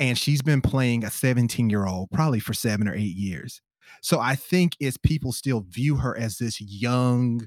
[0.00, 3.60] and she's been playing a 17 year old probably for seven or eight years.
[4.02, 7.46] So I think it's people still view her as this young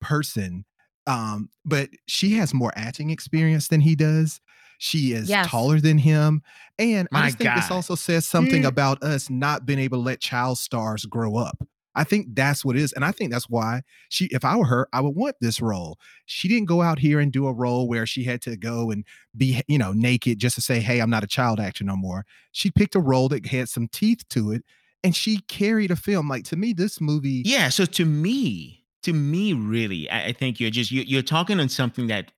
[0.00, 0.64] person,
[1.06, 4.40] um, but she has more acting experience than he does.
[4.78, 5.48] She is Yes.
[5.50, 6.42] taller than him,
[6.78, 8.68] and I My just think this also says something Mm.
[8.68, 11.66] about us not being able to let child stars grow up.
[11.98, 12.92] I think that's what it is.
[12.92, 15.98] And I think that's why she, if I were her, I would want this role.
[16.26, 19.02] She didn't go out here and do a role where she had to go and
[19.34, 22.26] be, you know, naked just to say, hey, I'm not a child actor no more.
[22.52, 24.62] She picked a role that had some teeth to it
[25.02, 26.28] and she carried a film.
[26.28, 27.70] Like to me, this movie, Yeah.
[27.70, 31.70] So to me, to me, really, I, I think you're just you, you're talking on
[31.70, 32.30] something that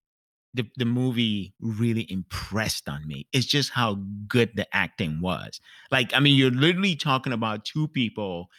[0.58, 3.26] the the movie really impressed on me.
[3.32, 5.60] It's just how good the acting was.
[5.90, 8.50] Like, I mean, you're literally talking about two people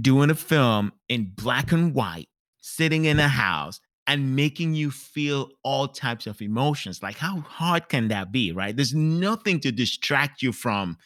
[0.00, 2.28] doing a film in black and white,
[2.60, 7.02] sitting in a house and making you feel all types of emotions.
[7.02, 8.76] Like, how hard can that be, right?
[8.76, 10.98] There's nothing to distract you from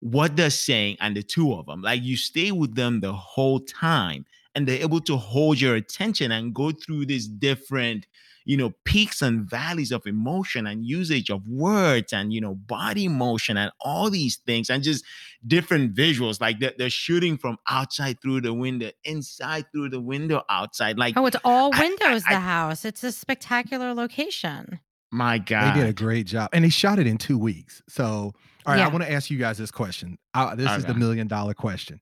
[0.00, 1.82] what they're saying and the two of them.
[1.82, 6.32] Like, you stay with them the whole time and they're able to hold your attention
[6.32, 8.06] and go through these different
[8.44, 13.08] you know peaks and valleys of emotion and usage of words and you know body
[13.08, 15.04] motion and all these things and just
[15.46, 20.42] different visuals like they're, they're shooting from outside through the window inside through the window
[20.48, 22.84] outside like Oh, it's all I- I- windows, I- the house.
[22.84, 24.80] It's a spectacular location.
[25.10, 27.82] my god they did a great job and they shot it in two weeks.
[27.88, 28.32] So,
[28.66, 30.18] all right, I want to ask you guys this question.
[30.34, 32.00] Uh, this is the million dollar question.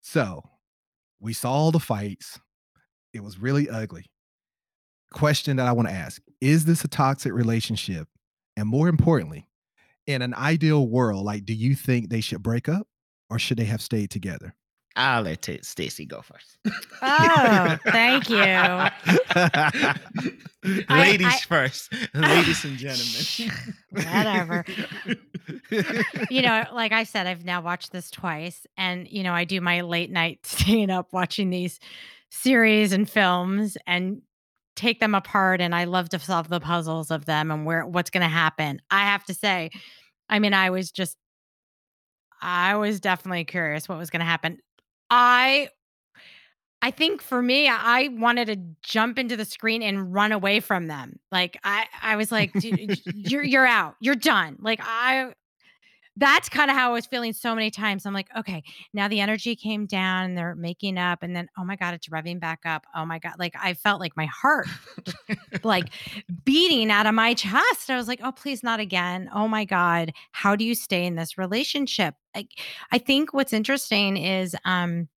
[0.00, 0.42] So,
[1.20, 2.40] we saw all the fights,
[3.12, 4.06] it was really ugly.
[5.12, 8.08] Question that I want to ask Is this a toxic relationship?
[8.56, 9.48] And more importantly,
[10.06, 12.86] in an ideal world, like, do you think they should break up
[13.30, 14.54] or should they have stayed together?
[14.94, 16.58] i'll let Ta- stacy go first
[17.00, 18.36] Oh, thank you.
[18.44, 19.94] I-
[20.88, 23.56] Ladies I- first, ladies and gentlemen.
[23.90, 24.64] Whatever.
[26.30, 29.60] you know, like I said, I've now watched this twice, and you know, I do
[29.60, 31.80] my late night staying up watching these
[32.30, 34.22] series and films and
[34.76, 38.10] take them apart, and I love to solve the puzzles of them and where what's
[38.10, 38.80] going to happen.
[38.90, 39.70] I have to say,
[40.28, 41.16] I mean, I was just,
[42.40, 44.58] I was definitely curious what was going to happen.
[45.10, 45.68] I.
[46.84, 50.88] I think for me, I wanted to jump into the screen and run away from
[50.88, 51.20] them.
[51.30, 53.94] Like I, I was like, "Dude, you're you're out.
[54.00, 54.56] You're done.
[54.58, 55.32] Like I
[56.16, 58.04] that's kind of how I was feeling so many times.
[58.04, 61.64] I'm like, okay, now the energy came down and they're making up, and then oh
[61.64, 62.84] my god, it's revving back up.
[62.94, 64.68] Oh my god, like I felt like my heart
[65.64, 65.86] like
[66.44, 67.88] beating out of my chest.
[67.88, 69.30] I was like, oh please, not again.
[69.34, 72.14] Oh my god, how do you stay in this relationship?
[72.34, 72.48] Like,
[72.90, 75.08] I think what's interesting is um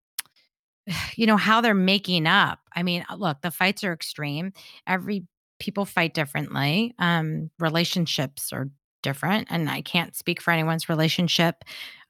[1.15, 4.51] you know how they're making up i mean uh, look the fights are extreme
[4.87, 5.25] every
[5.59, 8.69] people fight differently um relationships are
[9.05, 11.63] different and i can't speak for anyone's relationship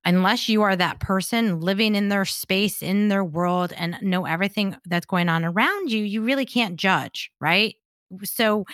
[0.05, 4.75] unless you are that person living in their space in their world and know everything
[4.85, 7.75] that's going on around you you really can't judge right
[8.23, 8.65] so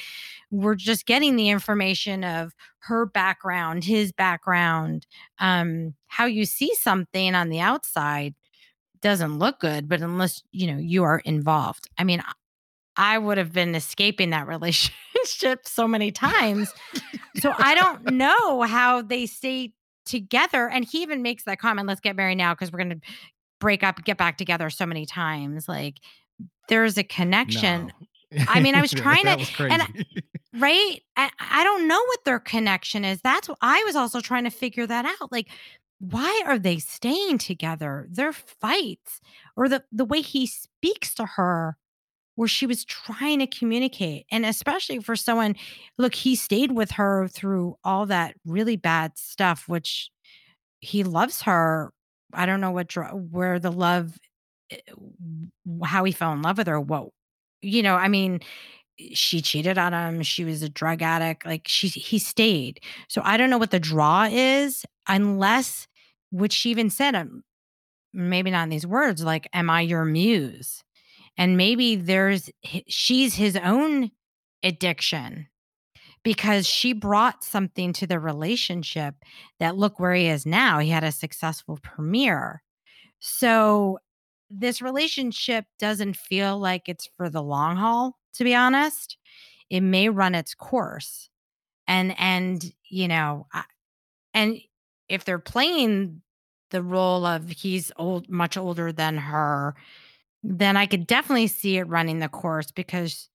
[0.51, 5.07] we're just getting the information of her background his background
[5.39, 8.35] um how you see something on the outside
[9.01, 11.89] doesn't look good, but unless you know you are involved.
[11.97, 12.21] I mean,
[12.97, 16.73] I would have been escaping that relationship so many times.
[17.37, 19.73] so I don't know how they stay
[20.05, 20.67] together.
[20.67, 23.07] And he even makes that comment, let's get married now because we're going to
[23.59, 25.67] break up, get back together so many times.
[25.67, 25.99] Like
[26.67, 27.91] there's a connection.
[28.31, 28.45] No.
[28.47, 30.05] I mean, I was trying to- was and
[30.53, 31.01] right?
[31.15, 33.21] I, I don't know what their connection is.
[33.21, 35.31] That's what I was also trying to figure that out.
[35.31, 35.47] Like,
[35.99, 38.07] why are they staying together?
[38.09, 39.21] Their fights
[39.55, 41.77] or the the way he speaks to her,
[42.35, 45.55] where she was trying to communicate, and especially for someone,
[45.97, 50.09] look, he stayed with her through all that really bad stuff, which
[50.79, 51.91] he loves her.
[52.33, 52.93] I don't know what
[53.31, 54.17] where the love,
[54.71, 54.77] eh,
[55.85, 56.79] how he fell in love with her.
[56.79, 57.09] What
[57.61, 58.39] you know, I mean,
[59.13, 60.23] she cheated on him.
[60.23, 61.45] She was a drug addict.
[61.45, 62.81] Like she, he stayed.
[63.09, 65.87] So I don't know what the draw is, unless,
[66.31, 67.43] which she even said, um,
[68.13, 70.83] maybe not in these words, like, "Am I your muse?"
[71.37, 72.49] And maybe there's
[72.87, 74.11] she's his own
[74.63, 75.47] addiction
[76.23, 79.15] because she brought something to the relationship
[79.59, 80.79] that look where he is now.
[80.79, 82.61] He had a successful premiere.
[83.19, 83.99] So
[84.49, 89.17] this relationship doesn't feel like it's for the long haul, to be honest.
[89.69, 91.29] It may run its course.
[91.87, 93.47] And and you know,
[94.33, 94.59] and
[95.09, 96.21] if they're playing
[96.71, 99.75] the role of he's old much older than her,
[100.43, 103.29] then I could definitely see it running the course because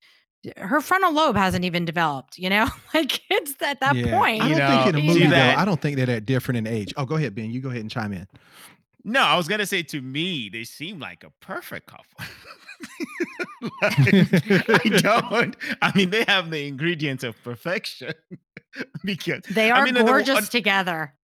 [0.57, 2.69] her frontal lobe hasn't even developed, you know?
[2.95, 4.17] like it's at that Yeah.
[4.19, 4.43] point.
[4.43, 5.31] I don't think in know, a movie though.
[5.31, 6.93] that- I don't think they're that different in age.
[6.97, 7.51] Oh, go ahead, Ben.
[7.51, 8.27] You go ahead and chime in.
[9.05, 12.05] No, I was gonna say to me, they seem like a perfect couple.
[13.83, 13.99] Like,
[14.85, 15.57] I don't.
[15.83, 18.13] I mean, they have the ingredients of perfection
[19.05, 21.15] because They I are mean, and the- gorgeous together.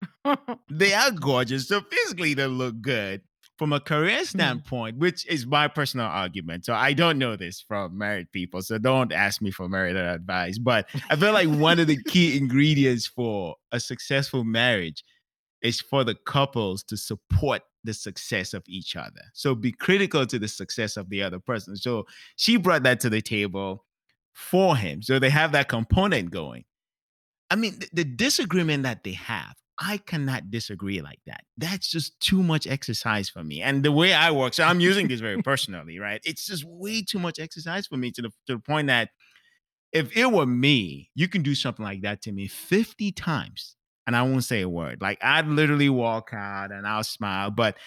[0.69, 1.67] they are gorgeous.
[1.67, 3.21] So physically, they look good.
[3.57, 4.25] From a career mm-hmm.
[4.25, 6.65] standpoint, which is my personal argument.
[6.65, 8.61] So I don't know this from married people.
[8.61, 10.57] So don't ask me for married advice.
[10.57, 15.03] But I feel like one of the key ingredients for a successful marriage
[15.61, 19.21] is for the couples to support the success of each other.
[19.33, 21.75] So be critical to the success of the other person.
[21.75, 23.85] So she brought that to the table
[24.33, 25.01] for him.
[25.01, 26.65] So they have that component going.
[27.49, 31.41] I mean, the, the disagreement that they have, I cannot disagree like that.
[31.57, 33.61] That's just too much exercise for me.
[33.61, 36.21] And the way I work, so I'm using this very personally, right?
[36.23, 39.09] It's just way too much exercise for me to the to the point that
[39.91, 44.15] if it were me, you can do something like that to me 50 times and
[44.15, 45.01] I won't say a word.
[45.01, 47.51] Like I'd literally walk out and I'll smile.
[47.51, 47.77] But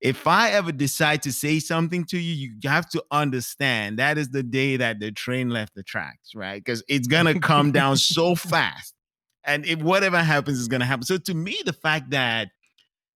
[0.00, 4.28] if I ever decide to say something to you, you have to understand that is
[4.28, 6.62] the day that the train left the tracks, right?
[6.62, 8.93] Because it's gonna come down so fast.
[9.46, 11.04] And if whatever happens is gonna happen.
[11.04, 12.48] So to me, the fact that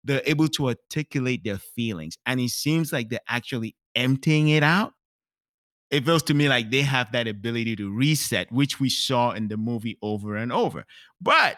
[0.04, 4.92] they're able to articulate their feelings and it seems like they're actually emptying it out
[5.90, 9.48] it feels to me like they have that ability to reset, which we saw in
[9.48, 10.84] the movie over and over.
[11.20, 11.56] But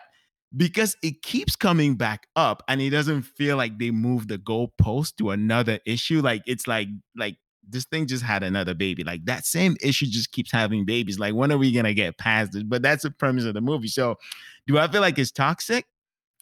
[0.56, 5.16] because it keeps coming back up and it doesn't feel like they move the goalpost
[5.16, 7.36] to another issue, like it's like like
[7.70, 9.04] this thing just had another baby.
[9.04, 11.18] Like that same issue just keeps having babies.
[11.18, 12.68] Like when are we gonna get past it?
[12.68, 13.88] But that's the premise of the movie.
[13.88, 14.16] So
[14.66, 15.86] do I feel like it's toxic?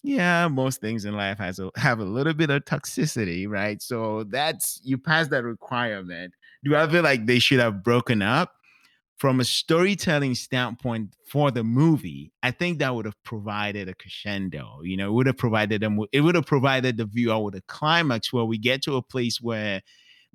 [0.03, 3.83] Yeah, most things in life has a have a little bit of toxicity, right?
[3.83, 6.35] So that's you pass that requirement.
[6.65, 8.53] Do I feel like they should have broken up?
[9.19, 14.81] from a storytelling standpoint for the movie, I think that would have provided a crescendo.
[14.83, 16.01] You know, it would have provided them.
[16.13, 19.41] It would have provided the viewer with a climax where we get to a place
[19.41, 19.83] where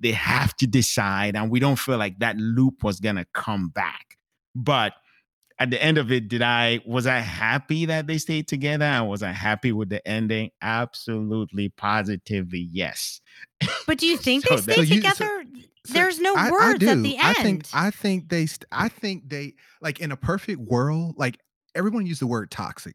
[0.04, 4.18] they have to decide, and we don't feel like that loop was gonna come back.
[4.54, 4.92] But
[5.58, 8.84] at the end of it, did I was I happy that they stayed together?
[8.84, 10.50] And was I happy with the ending?
[10.60, 13.22] Absolutely, positively, yes.
[13.86, 15.44] But do you think so they stayed so you, together?
[15.54, 17.26] So, so There's no I, words I at the end.
[17.26, 21.38] I think I think they I think they like in a perfect world, like
[21.74, 22.94] everyone used the word toxic.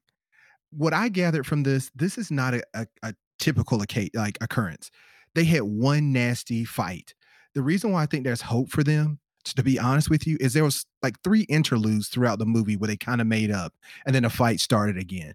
[0.70, 3.80] What I gathered from this, this is not a, a, a typical
[4.14, 4.92] like occurrence.
[5.36, 7.14] They had one nasty fight.
[7.56, 10.54] The reason why I think there's hope for them to be honest with you, is
[10.54, 13.74] there was like three interludes throughout the movie where they kind of made up
[14.06, 15.34] and then a fight started again.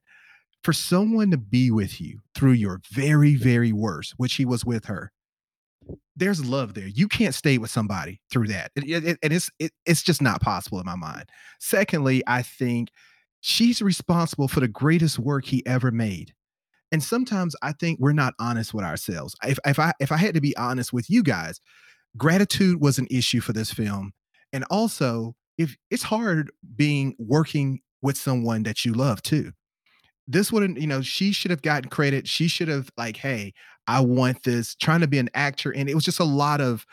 [0.62, 4.86] For someone to be with you through your very, very worst, which he was with
[4.86, 5.12] her,
[6.16, 6.86] there's love there.
[6.86, 8.70] You can't stay with somebody through that.
[8.76, 11.24] and it's it, it's just not possible in my mind.
[11.60, 12.88] Secondly, I think
[13.40, 16.32] she's responsible for the greatest work he ever made.
[16.92, 19.34] And sometimes I think we're not honest with ourselves.
[19.42, 21.60] If, if I if I had to be honest with you guys,
[22.16, 24.12] gratitude was an issue for this film.
[24.52, 29.50] And also, if it's hard being working with someone that you love too.
[30.28, 32.28] This wouldn't, you know, she should have gotten credit.
[32.28, 33.54] She should have like, hey,
[33.86, 35.70] I want this, trying to be an actor.
[35.74, 36.86] And it was just a lot of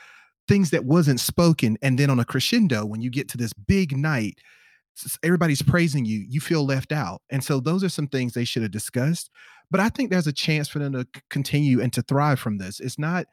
[0.48, 1.78] things that wasn't spoken.
[1.82, 4.40] And then on a crescendo, when you get to this big night,
[5.24, 7.22] everybody's praising you, you feel left out.
[7.30, 9.30] And so those are some things they should have discussed.
[9.72, 12.80] But I think there's a chance for them to continue and to thrive from this.
[12.80, 13.26] It's not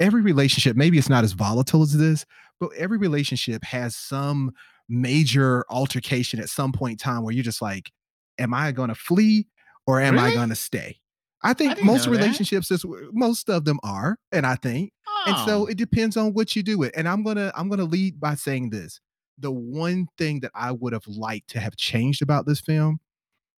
[0.00, 2.26] every relationship, maybe it's not as volatile as this,
[2.60, 4.52] but every relationship has some
[4.88, 7.92] major altercation at some point in time where you're just like,
[8.38, 9.46] am I going to flee
[9.86, 10.32] or am really?
[10.32, 10.98] I going to stay?
[11.44, 15.24] I think I most relationships is most of them are, and I think, oh.
[15.26, 15.66] and so oh.
[15.66, 16.94] it depends on what you do it.
[16.96, 18.98] And I'm gonna I'm gonna lead by saying this:
[19.38, 22.98] the one thing that I would have liked to have changed about this film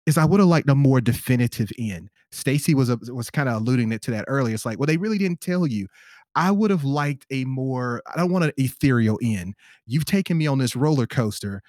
[0.05, 2.09] is I would have liked a more definitive end.
[2.31, 4.53] Stacy was a, was kind of alluding it to that earlier.
[4.53, 5.87] It's like, well, they really didn't tell you.
[6.35, 9.55] I would have liked a more, I don't want an ethereal end.
[9.85, 11.61] You've taken me on this roller coaster.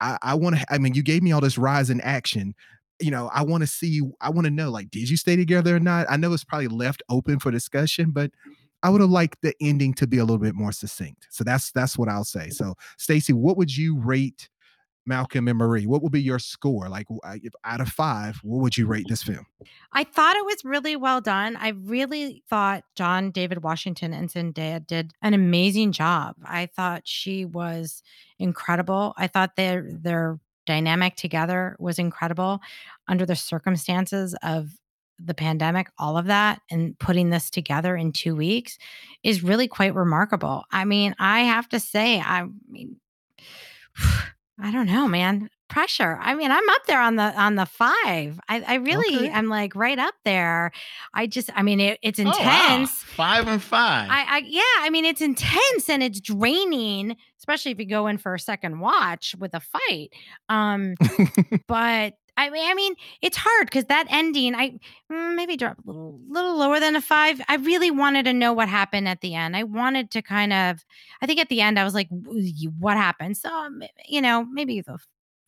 [0.00, 2.54] I, I want to, I mean, you gave me all this rise in action.
[3.00, 5.76] You know, I want to see, I want to know, like, did you stay together
[5.76, 6.06] or not?
[6.08, 8.30] I know it's probably left open for discussion, but
[8.82, 11.26] I would have liked the ending to be a little bit more succinct.
[11.30, 12.50] So that's that's what I'll say.
[12.50, 14.48] So, Stacy, what would you rate
[15.06, 16.88] Malcolm and Marie, what would be your score?
[16.88, 17.06] Like,
[17.64, 19.46] out of five, what would you rate this film?
[19.92, 21.56] I thought it was really well done.
[21.56, 26.36] I really thought John David Washington and Zendaya did an amazing job.
[26.44, 28.02] I thought she was
[28.38, 29.14] incredible.
[29.16, 32.60] I thought their their dynamic together was incredible
[33.06, 34.70] under the circumstances of
[35.18, 38.78] the pandemic, all of that, and putting this together in two weeks
[39.22, 40.64] is really quite remarkable.
[40.72, 42.96] I mean, I have to say, I mean.
[44.60, 45.50] I don't know, man.
[45.68, 46.18] Pressure.
[46.20, 48.38] I mean, I'm up there on the on the five.
[48.48, 49.30] I, I really okay.
[49.30, 50.70] am like right up there.
[51.12, 52.38] I just, I mean, it, it's intense.
[52.38, 52.86] Oh, wow.
[52.86, 54.08] Five and five.
[54.10, 54.62] I, I, yeah.
[54.80, 58.78] I mean, it's intense and it's draining, especially if you go in for a second
[58.78, 60.10] watch with a fight.
[60.48, 60.94] Um,
[61.66, 64.78] but I mean, I mean, it's hard because that ending, I
[65.10, 67.40] mm, maybe drop a little, little lower than a five.
[67.48, 69.56] I really wanted to know what happened at the end.
[69.56, 70.84] I wanted to kind of,
[71.22, 73.36] I think at the end, I was like, what happened?
[73.36, 74.98] So, um, you know, maybe the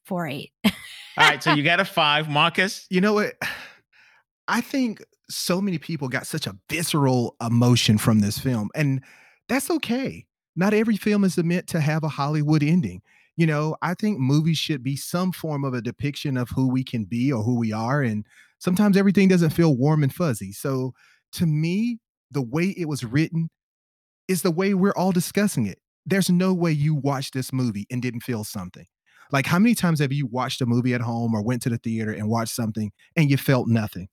[0.05, 0.53] four eight.
[0.65, 0.73] All
[1.19, 2.87] right, so you got a five, Marcus.
[2.89, 3.35] You know what?
[4.49, 9.03] I think so many people got such a visceral emotion from this film, and
[9.49, 10.27] that's okay.
[10.55, 13.03] Not every film is meant to have a Hollywood ending
[13.37, 16.83] you know, I think movies should be some form of a depiction of who we
[16.85, 18.03] can be or who we are.
[18.03, 18.27] And
[18.59, 20.53] sometimes everything doesn't feel warm and fuzzy.
[20.53, 20.95] So
[21.33, 21.99] to me,
[22.31, 23.51] the way it was written
[24.29, 25.79] is the way we're all discussing it.
[26.05, 28.87] There's no way you watched this movie and didn't feel something.
[29.33, 31.79] Like, how many times have you watched a movie at home or went to the
[31.79, 34.09] theater and watched something and you felt nothing?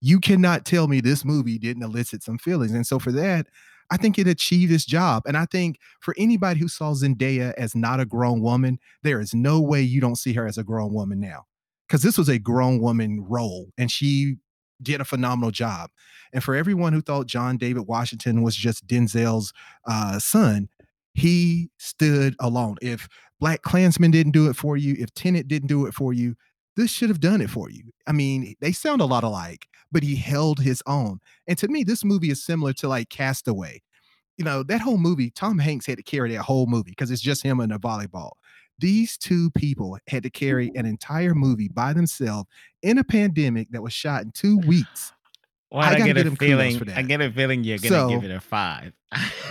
[0.00, 2.72] You cannot tell me this movie didn't elicit some feelings.
[2.72, 3.46] And so, for that,
[3.90, 5.24] I think it achieved its job.
[5.26, 9.34] And I think for anybody who saw Zendaya as not a grown woman, there is
[9.34, 11.46] no way you don't see her as a grown woman now.
[11.88, 14.36] Because this was a grown woman role and she
[14.80, 15.90] did a phenomenal job.
[16.32, 19.52] And for everyone who thought John David Washington was just Denzel's
[19.86, 20.68] uh, son,
[21.14, 22.76] he stood alone.
[22.80, 23.08] If
[23.42, 26.36] BlacKkKlansman didn't do it for you, if Tenet didn't do it for you,
[26.80, 27.84] this should have done it for you.
[28.06, 31.20] I mean, they sound a lot alike, but he held his own.
[31.46, 33.82] And to me, this movie is similar to like Castaway.
[34.36, 37.20] You know, that whole movie, Tom Hanks had to carry that whole movie because it's
[37.22, 38.30] just him and a volleyball.
[38.78, 42.48] These two people had to carry an entire movie by themselves
[42.82, 45.12] in a pandemic that was shot in two weeks.
[45.70, 46.90] Well, I I, get a feeling.
[46.90, 48.92] I get a feeling you're gonna So- give it a five.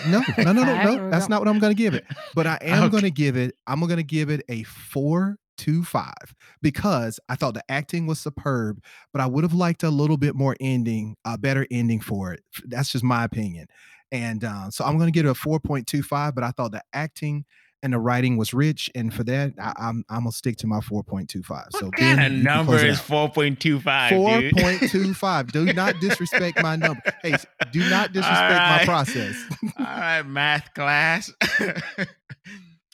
[0.07, 1.09] No, no, no, no, no.
[1.11, 2.05] That's not what I'm going to give it.
[2.33, 2.91] But I am Okay.
[2.91, 3.55] going to give it.
[3.67, 8.19] I'm going to give it a four to five because I thought the acting was
[8.19, 8.83] superb,
[9.13, 12.41] but I would have liked a little bit more ending, a better ending for it.
[12.65, 13.67] That's just my opinion.
[14.11, 16.33] And uh, so I'm going to give it a 4.25.
[16.33, 17.45] But I thought the acting
[17.81, 20.79] and the writing was rich, and for that, I, I'm I'm gonna stick to my
[20.79, 21.67] 4.25.
[21.71, 23.05] So of number is out.
[23.05, 24.11] four point two five?
[24.11, 25.51] Four point two five.
[25.51, 27.01] Do not disrespect my number.
[27.21, 27.35] Hey,
[27.71, 29.35] do not disrespect my process.
[29.77, 31.31] All right, math class.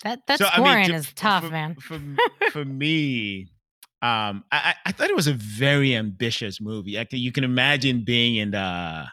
[0.04, 1.76] That that So, I mean, scoring is tough, for, man.
[1.76, 2.00] For,
[2.52, 3.48] for me,
[4.02, 7.00] um, I, I I thought it was a very ambitious movie.
[7.00, 9.06] I can, you can imagine being in the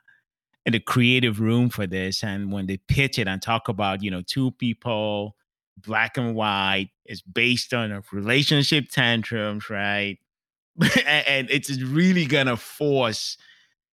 [0.67, 4.11] in the creative room for this, and when they pitch it and talk about you
[4.11, 5.37] know two people,
[5.77, 10.19] black and white, it's based on a relationship tantrums, right?
[11.07, 13.37] and, and it's really gonna force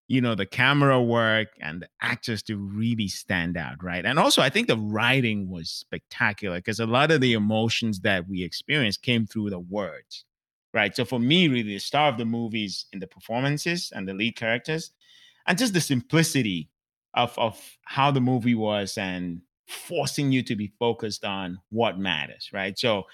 [0.10, 4.06] you know the camera work and the actors to really stand out right?
[4.06, 8.28] And also i think the writing was spectacular because a lot of the emotions that
[8.28, 10.26] we experienced came through the words
[10.74, 10.96] right?
[10.96, 14.36] So for me really the star of the movies in the performances and the lead
[14.36, 14.92] characters
[15.48, 16.70] and just the simplicity
[17.14, 22.50] of of how the movie was and forcing you to be focused on what matters
[22.54, 22.78] right?
[22.80, 23.06] So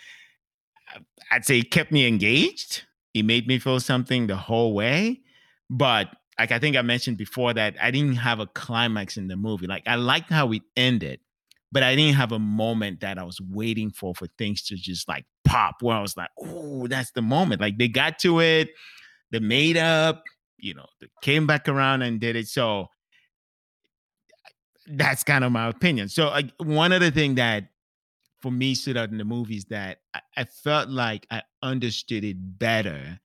[0.96, 1.00] uh,
[1.32, 2.84] i'd say it kept me engaged.
[3.14, 5.22] It made me feel something the whole way
[5.70, 9.38] but like I think I mentioned before that I didn't have a climax in the
[9.38, 9.68] movie.
[9.68, 11.20] Like I liked how it ended,
[11.72, 15.08] but I didn't have a moment that I was waiting for for things to just
[15.08, 17.62] like pop where I was like, oh, that's the moment.
[17.62, 18.70] Like they got to it,
[19.32, 20.24] they made up,
[20.58, 22.48] you know, they came back around and did it.
[22.48, 22.88] So
[24.88, 26.10] that's kind of my opinion.
[26.10, 27.70] So like one other thing that
[28.42, 32.24] for me stood out in the movie is that I, I felt like I understood
[32.24, 33.20] it better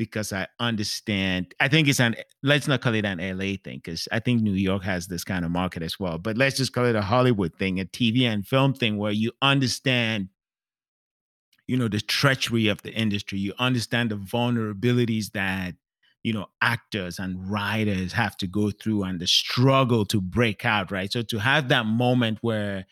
[0.00, 1.54] because I understand.
[1.60, 4.54] I think it's an let's not call it an LA thing because I think New
[4.54, 6.16] York has this kind of market as well.
[6.16, 9.30] But let's just call it a Hollywood thing, a TV and film thing where you
[9.42, 10.30] understand,
[11.66, 13.38] you know, the treachery of the industry.
[13.38, 15.74] You understand the vulnerabilities that
[16.22, 20.90] you know actors and writers have to go through and the struggle to break out.
[20.90, 21.12] Right.
[21.12, 22.86] So to have that moment where,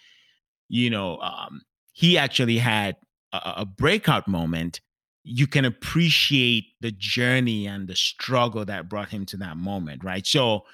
[0.69, 1.63] you know, um,
[1.95, 2.97] he actually had
[3.33, 4.83] a, a breakout moment
[5.29, 10.27] you can appreciate the journey and the struggle that brought him to that moment, right?
[10.27, 10.65] So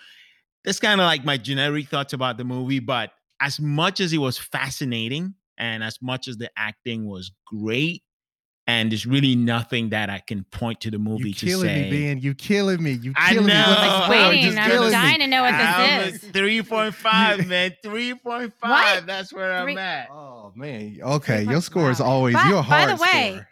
[0.64, 2.78] that's kind of like my generic thoughts about the movie.
[2.80, 8.02] But as much as it was fascinating and as much as the acting was great,
[8.66, 11.46] and there's really nothing that I can point to the movie to see.
[11.48, 11.90] You to killing say.
[11.90, 12.18] me, Ben.
[12.22, 12.92] You killing me.
[12.92, 13.52] You I killing me.
[13.52, 13.66] know.
[13.68, 14.28] with the Oh, I'm score.
[14.30, 14.58] waiting.
[14.58, 14.92] I'm killing me.
[14.92, 16.30] dying to know what I'm this is.
[16.30, 17.72] 3.5, man.
[17.84, 18.52] 3.5.
[18.60, 19.06] What?
[19.06, 20.08] That's where Three- I'm at.
[20.10, 20.98] Oh man.
[21.02, 21.42] Okay.
[21.42, 21.62] Your 3.5.
[21.62, 23.48] score is always By- you're a by hard the way, scorer.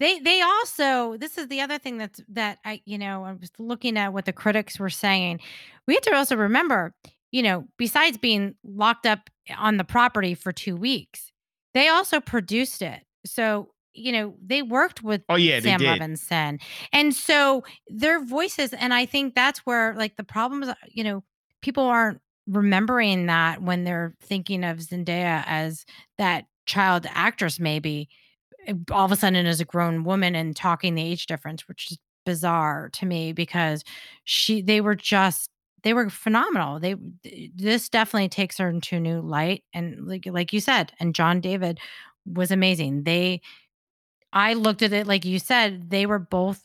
[0.00, 3.52] They they also this is the other thing that's that I you know I was
[3.58, 5.40] looking at what the critics were saying.
[5.86, 6.94] We have to also remember,
[7.30, 11.30] you know, besides being locked up on the property for two weeks,
[11.74, 13.02] they also produced it.
[13.26, 15.80] So you know they worked with Oh, yeah, Sam.
[15.80, 16.60] Levinson,
[16.92, 21.22] and so their voices, and I think that's where like the problems, uh, you know,
[21.60, 25.84] people aren't remembering that when they're thinking of Zendaya as
[26.18, 28.08] that child actress, maybe
[28.66, 31.90] Eh, all of a sudden as a grown woman and talking the age difference, which
[31.92, 33.82] is bizarre to me because
[34.24, 35.50] she they were just
[35.82, 36.78] they were phenomenal.
[36.80, 36.94] They
[37.24, 39.64] eh, this definitely takes her into a new light.
[39.74, 41.78] And like like you said, and John David
[42.26, 43.04] was amazing.
[43.04, 43.40] They
[44.32, 46.64] I looked at it like you said, they were both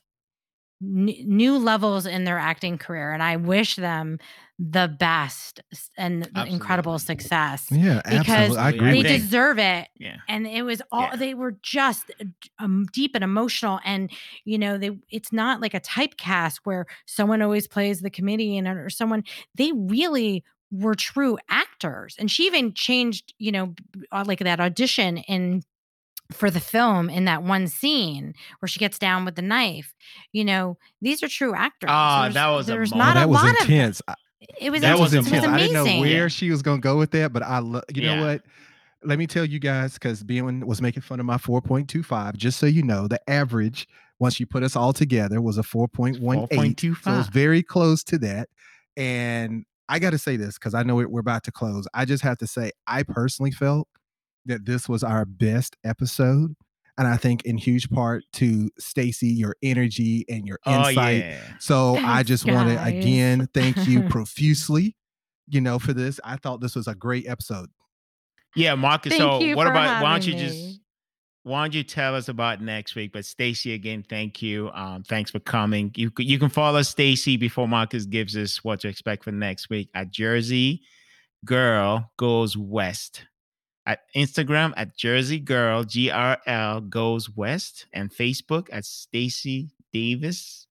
[0.82, 4.19] n- new levels in their acting career, and I wish them
[4.57, 5.59] the best
[5.97, 7.67] and the incredible success.
[7.69, 8.57] Yeah, Because absolutely.
[8.57, 10.17] I agree They with deserve it Yeah.
[10.30, 11.15] and it was all Yeah.
[11.17, 12.26] they were just uh,
[12.59, 14.09] um, deep and emotional and
[14.45, 18.89] you know they it's not like a typecast where someone always plays the comedian or
[18.89, 24.23] someone they really were true actors and she even changed you know b- b- uh,
[24.26, 25.63] like that audition in
[26.32, 29.93] for the film in that one scene where she gets down with the knife
[30.32, 33.03] you know these are true actors Ah, There's- that was a there's moment.
[33.03, 33.99] Oh, not that a was lot intense.
[34.07, 34.15] Of
[34.59, 35.28] it was That that was intense.
[35.34, 35.45] intense.
[35.47, 37.84] was I didn't know where she was going to go with that, but I love.
[37.93, 38.15] You Yeah.
[38.15, 38.41] know what?
[39.03, 42.36] Let me tell you guys, because Ben was making fun of my 4.25.
[42.38, 43.88] Just so you know, the average
[44.19, 46.19] once you put us all together was a 4.18.
[46.19, 47.32] So it's 4.25.
[47.34, 48.49] very close to that.
[48.97, 51.88] And I got to say this because I know we're about to close.
[51.93, 53.88] I just have to say, I personally felt
[54.45, 56.55] that this was our best episode.
[56.97, 61.17] And I think in huge part to Stacy, your energy and your Oh, insight.
[61.23, 61.39] yeah.
[61.59, 64.95] So I just want to again thank you profusely,
[65.49, 66.19] you know, for this.
[66.23, 67.69] I thought this was a great episode.
[68.55, 69.11] Yeah, Marcus.
[69.17, 70.79] Thank so what about why don't you having just
[71.43, 73.11] why don't you tell us about next week?
[73.11, 74.71] But Stacy, again, thank you.
[74.73, 75.91] Um, thanks for coming.
[75.97, 79.89] You you can follow Stacy before Marcus gives us what to expect for next week
[79.93, 80.81] at Jersey
[81.43, 83.25] Girl Goes West.
[83.88, 90.67] At Instagram at Jersey Girl G R L Goes West and Facebook at Stacy Davis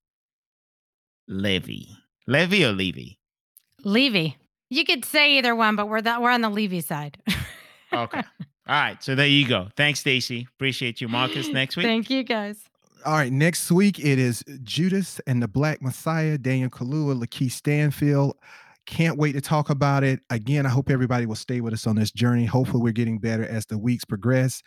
[1.27, 1.89] Levy.
[2.27, 3.19] Levy or Levy?
[3.83, 4.37] Levy.
[4.69, 7.17] You could say either one, but we're the, we're on the Levy side.
[7.93, 8.21] okay.
[8.67, 9.01] All right.
[9.03, 9.67] So there you go.
[9.77, 10.47] Thanks, Stacy.
[10.55, 11.07] Appreciate you.
[11.07, 11.85] Marcus, next week.
[11.85, 12.57] Thank you, guys.
[13.05, 18.35] All right, next week it is Judas and the Black Messiah, Daniel Kaluuya, Lakeith Stanfield.
[18.85, 20.19] Can't wait to talk about it.
[20.29, 22.45] Again, I hope everybody will stay with us on this journey.
[22.45, 24.61] Hopefully, we're getting better as the weeks progress.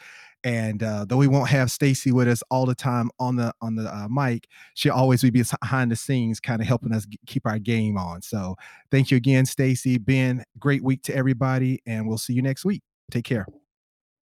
[0.45, 3.75] And uh, though we won't have Stacy with us all the time on the on
[3.75, 7.59] the uh, mic, she'll always be behind the scenes, kind of helping us keep our
[7.59, 8.23] game on.
[8.23, 8.57] So,
[8.91, 9.99] thank you again, Stacy.
[9.99, 12.83] Ben, great week to everybody, and we'll see you next week.
[13.11, 13.47] Take care.